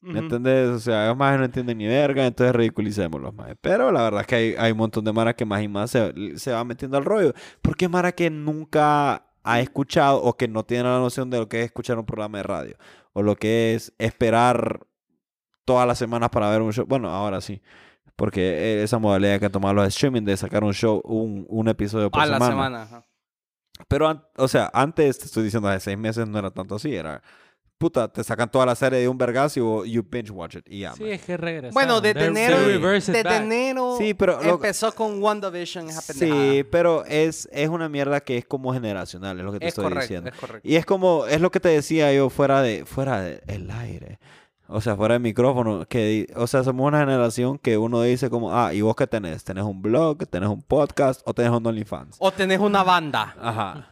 [0.00, 0.18] ¿Me Ujú.
[0.20, 0.68] entendés?
[0.68, 3.48] O sea, los más no entienden ni verga, entonces ridiculicémoslos más.
[3.60, 5.90] Pero la verdad es que hay, hay un montón de Mara que más y más
[5.90, 7.32] se, se va metiendo al rollo.
[7.60, 11.60] Porque Mara que nunca ha escuchado o que no tiene la noción de lo que
[11.60, 12.76] es escuchar un programa de radio.
[13.14, 14.86] O lo que es esperar
[15.66, 16.86] todas las semanas para ver un show.
[16.88, 17.60] Bueno, ahora sí.
[18.16, 22.10] Porque esa modalidad que han tomado los streaming de sacar un show, un, un episodio
[22.10, 22.50] por A la semana.
[22.52, 22.82] semana.
[22.84, 23.04] ajá.
[23.88, 26.94] Pero, o sea, antes, te estoy diciendo, hace seis meses no era tanto así.
[26.96, 27.20] Era,
[27.76, 30.66] puta, te sacan toda la serie de un vergazo y vos- you binge watch it.
[30.66, 31.12] Y ya, Sí, man.
[31.12, 31.74] es que regresa.
[31.74, 33.08] Bueno, desde enero, back.
[33.42, 38.38] enero Sí, pero lo- empezó con WandaVision esa Sí, pero es, es una mierda que
[38.38, 40.30] es como generacional, es lo que te Es estoy correcto, diciendo.
[40.30, 40.66] es correcto.
[40.66, 44.18] Y es como, es lo que te decía yo fuera de, fuera del aire.
[44.68, 45.86] O sea, fuera del micrófono.
[45.88, 49.44] Que, o sea, somos una generación que uno dice como, ah, ¿y vos qué tenés?
[49.44, 50.26] ¿Tenés un blog?
[50.28, 51.20] ¿Tenés un podcast?
[51.24, 52.16] ¿O tenés un OnlyFans?
[52.18, 53.34] O tenés una banda.
[53.40, 53.90] Ajá.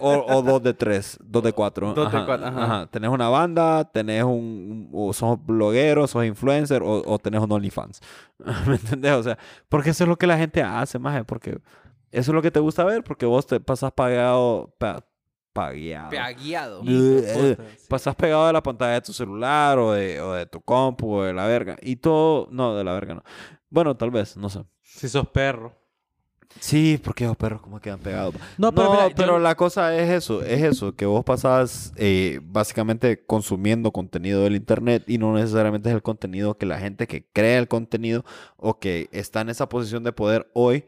[0.00, 1.94] O, o dos de tres, dos de cuatro.
[1.94, 2.86] Dos de Ajá, cuatro, ajá.
[2.90, 8.00] Tenés una banda, tenés un, o sos bloguero, sos influencer, o, o tenés un OnlyFans.
[8.66, 9.12] ¿Me entendés?
[9.12, 9.38] O sea,
[9.68, 11.58] porque eso es lo que la gente hace, más porque
[12.10, 15.04] eso es lo que te gusta ver, porque vos te pasas pagado, pa-
[15.54, 16.10] pagueado.
[16.10, 16.82] Peagueado.
[16.86, 17.86] Eh, sí.
[17.88, 21.22] Pasas pegado de la pantalla de tu celular o de, o de tu compu o
[21.24, 21.78] de la verga.
[21.80, 23.22] Y todo, no, de la verga no.
[23.70, 24.62] Bueno, tal vez, no sé.
[24.82, 25.72] Si sos perro.
[26.60, 28.34] Sí, porque los perros como quedan pegados.
[28.58, 31.92] No, pero, No, mira, yo- pero la cosa es eso, es eso, que vos pasás
[31.96, 37.08] eh, básicamente consumiendo contenido del internet y no necesariamente es el contenido que la gente
[37.08, 38.24] que crea el contenido
[38.56, 40.84] o que está en esa posición de poder hoy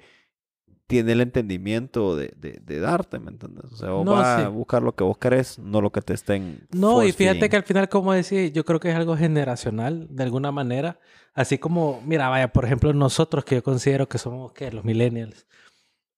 [0.87, 3.64] tiene el entendimiento de, de, de darte, ¿me entiendes?
[3.72, 6.14] O sea, vos No, vas a buscar lo que vos querés, no lo que te
[6.14, 6.66] estén.
[6.70, 10.22] No, y fíjate que al final, como decía, yo creo que es algo generacional, de
[10.22, 10.99] alguna manera.
[11.34, 14.70] Así como, mira, vaya, por ejemplo, nosotros que yo considero que somos, ¿qué?
[14.70, 15.47] Los millennials.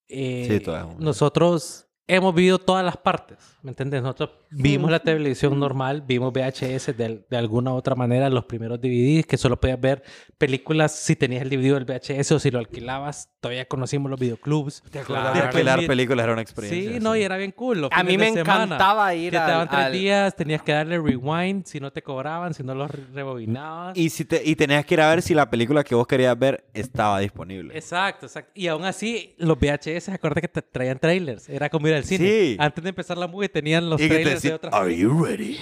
[0.09, 1.03] Eh, Sí, todavía somos.
[1.03, 4.03] nosotros hemos vivido todas las partes, ¿me entiendes?
[4.03, 8.81] Nosotros vimos la televisión normal, vimos VHS de, de alguna u otra manera, los primeros
[8.81, 10.03] DVDs, que solo podías ver
[10.39, 13.31] películas si tenías el DVD del VHS o si lo alquilabas.
[13.41, 14.83] Todavía conocimos los videoclubs.
[15.07, 15.33] Claro.
[15.35, 16.95] De alquilar películas era una experiencia.
[16.95, 17.83] Sí, no, y era bien cool.
[17.83, 18.65] los A mí me semana.
[18.65, 22.03] encantaba ir Que te daban tres al- días, tenías que darle rewind si no te
[22.03, 23.97] cobraban, si no los re- rebobinabas.
[23.97, 26.37] Y, si te, y tenías que ir a ver si la película que vos querías
[26.39, 27.77] ver estaba disponible.
[27.77, 28.51] Exacto, exacto.
[28.55, 31.49] Y aún así, los VHS, acuérdate que te traían trailers.
[31.49, 32.27] Era como ir al cine.
[32.29, 32.57] Sí.
[32.59, 35.59] Antes de empezar la movie tenían los Y trailers de decía, otras Are you ready?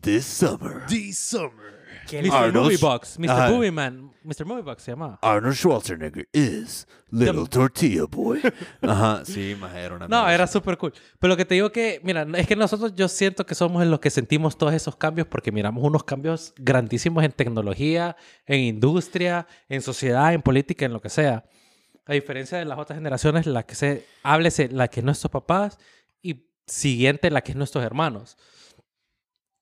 [0.00, 0.84] This summer.
[0.88, 1.74] This summer.
[2.08, 2.32] Qué Mr.
[2.34, 3.18] Arnold- Movie Box.
[3.18, 3.30] Mr.
[3.30, 3.50] Ajá.
[3.50, 4.12] Movie Man.
[4.24, 4.44] Mr.
[4.44, 5.18] Movie Box se llamaba.
[5.22, 8.40] Arnold Schwarzenegger is Little Tortilla Boy.
[8.82, 10.34] Ajá, sí, más era una No, mierda.
[10.34, 10.92] era súper cool.
[11.18, 14.00] Pero lo que te digo que, mira, es que nosotros yo siento que somos los
[14.00, 18.16] que sentimos todos esos cambios porque miramos unos cambios grandísimos en tecnología,
[18.46, 21.44] en industria, en sociedad, en política, en lo que sea.
[22.06, 25.78] A diferencia de las otras generaciones, la que se, háblese, la que nuestros papás
[26.22, 28.36] y siguiente, la que es nuestros hermanos.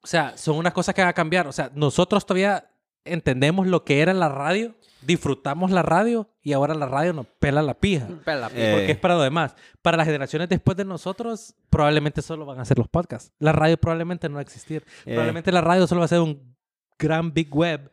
[0.02, 1.46] O sea, son unas cosas que van a cambiar.
[1.46, 2.68] O sea, nosotros todavía
[3.04, 7.62] entendemos lo que era la radio, disfrutamos la radio y ahora la radio nos pela
[7.62, 8.08] la pija.
[8.24, 9.54] Pela, Eh, Porque es para lo demás.
[9.80, 13.32] Para las generaciones después de nosotros, probablemente solo van a ser los podcasts.
[13.38, 14.84] La radio probablemente no va a existir.
[15.04, 15.12] Eh.
[15.12, 16.56] Probablemente la radio solo va a ser un
[16.98, 17.90] gran big web.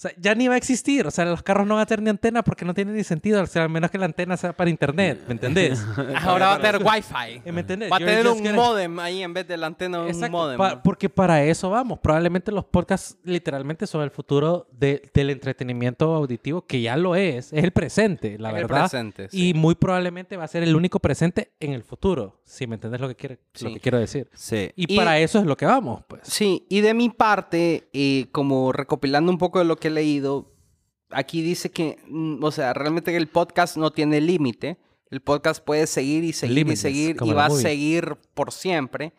[0.00, 1.06] O sea, ya ni va a existir.
[1.06, 3.42] O sea, los carros no van a tener ni antena porque no tiene ni sentido.
[3.42, 5.20] O sea, al menos que la antena sea para internet.
[5.26, 5.78] ¿Me entendés?
[6.22, 7.42] Ahora va a tener wifi.
[7.52, 7.92] ¿Me entendés?
[7.92, 10.56] Va a tener un gonna- modem ahí en vez de la antena, un Exacto, modem.
[10.56, 11.98] pa- porque para eso vamos.
[11.98, 17.52] Probablemente los podcasts literalmente son el futuro de- del entretenimiento auditivo, que ya lo es.
[17.52, 18.88] Es el presente, la En el verdad.
[18.88, 19.48] presente, sí.
[19.50, 23.02] Y muy probablemente va a ser el único presente en el futuro, si me entendés
[23.02, 24.30] lo que, quiere, lo que quiero decir.
[24.32, 24.70] Sí.
[24.76, 26.22] Y, Y- para eso es lo que vamos, pues.
[26.24, 30.54] Sí, y de mi parte, eh, como recopilando un poco de lo que he leído,
[31.10, 34.78] aquí dice que, mm, o sea, realmente el podcast no tiene límite.
[35.10, 39.12] El podcast puede seguir y seguir y seguir y la va a seguir por siempre.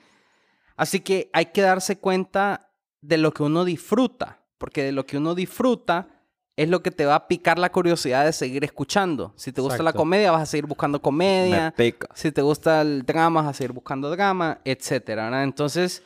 [0.77, 5.17] Así que hay que darse cuenta de lo que uno disfruta, porque de lo que
[5.17, 6.07] uno disfruta
[6.55, 9.33] es lo que te va a picar la curiosidad de seguir escuchando.
[9.35, 9.99] Si te gusta la Exacto.
[9.99, 11.73] comedia, vas a seguir buscando comedia.
[12.13, 15.43] Si te gusta el drama, vas a seguir buscando drama, etcétera, ¿verdad?
[15.43, 16.03] Entonces,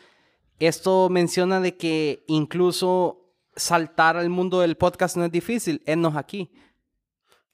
[0.60, 3.25] esto menciona de que incluso
[3.56, 6.52] saltar al mundo del podcast no es difícil, enos aquí.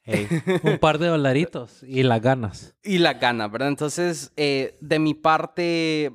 [0.04, 0.28] Hey.
[0.64, 2.76] Un par de dolaritos y las ganas.
[2.84, 3.68] Y las ganas, ¿verdad?
[3.68, 6.12] Entonces, eh, de mi parte,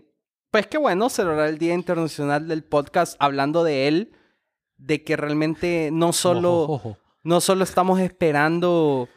[0.50, 4.12] pues qué bueno celebrar el Día Internacional del Podcast hablando de él,
[4.76, 6.62] de que realmente no solo...
[6.62, 6.98] Ojo, ojo.
[7.22, 9.08] No solo estamos esperando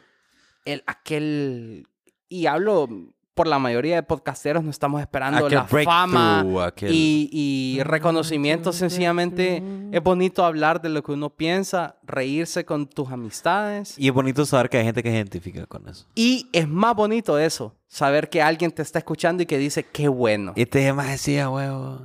[0.64, 1.86] el, aquel...
[2.28, 2.88] Y hablo
[3.34, 8.72] por la mayoría de podcasteros, no estamos esperando Aquel la fama aquel- y, y reconocimiento.
[8.72, 9.62] Sencillamente
[9.92, 13.94] es bonito hablar de lo que uno piensa, reírse con tus amistades.
[13.98, 16.06] Y es bonito saber que hay gente que se identifica con eso.
[16.14, 20.08] Y es más bonito eso, saber que alguien te está escuchando y que dice, qué
[20.08, 22.02] bueno, Y este más decía, huevo.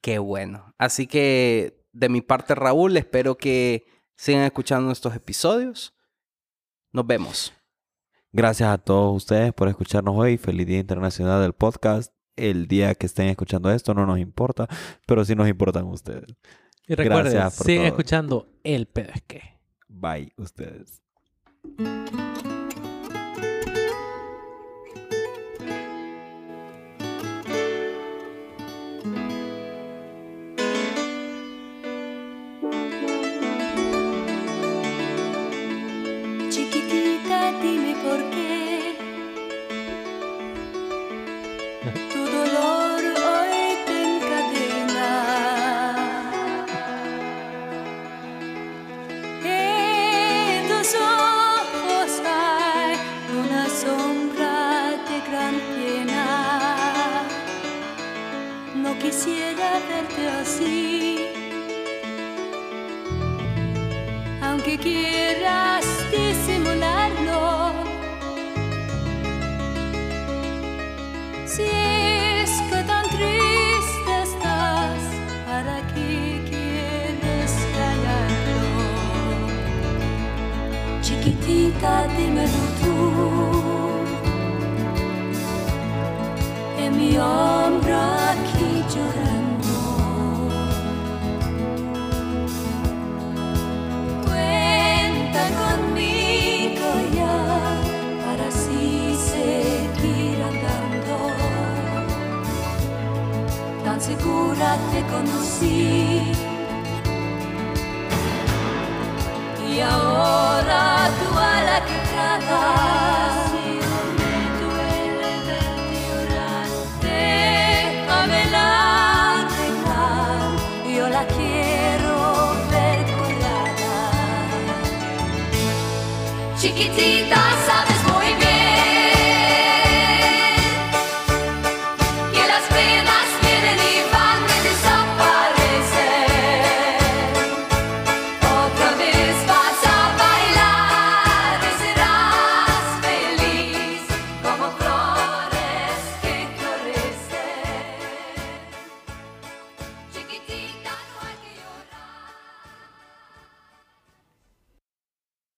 [0.00, 0.74] qué bueno.
[0.78, 3.84] Así que de mi parte, Raúl, espero que
[4.16, 5.92] sigan escuchando estos episodios.
[6.92, 7.52] Nos vemos.
[8.32, 10.36] Gracias a todos ustedes por escucharnos hoy.
[10.36, 12.12] Feliz Día Internacional del Podcast.
[12.36, 14.68] El día que estén escuchando esto no nos importa,
[15.06, 16.36] pero sí nos importan ustedes.
[16.86, 17.88] Y recuerden, Gracias por sigan todo.
[17.88, 19.42] escuchando El Pedo es que.
[19.88, 21.02] Bye, ustedes.
[38.16, 38.47] Dime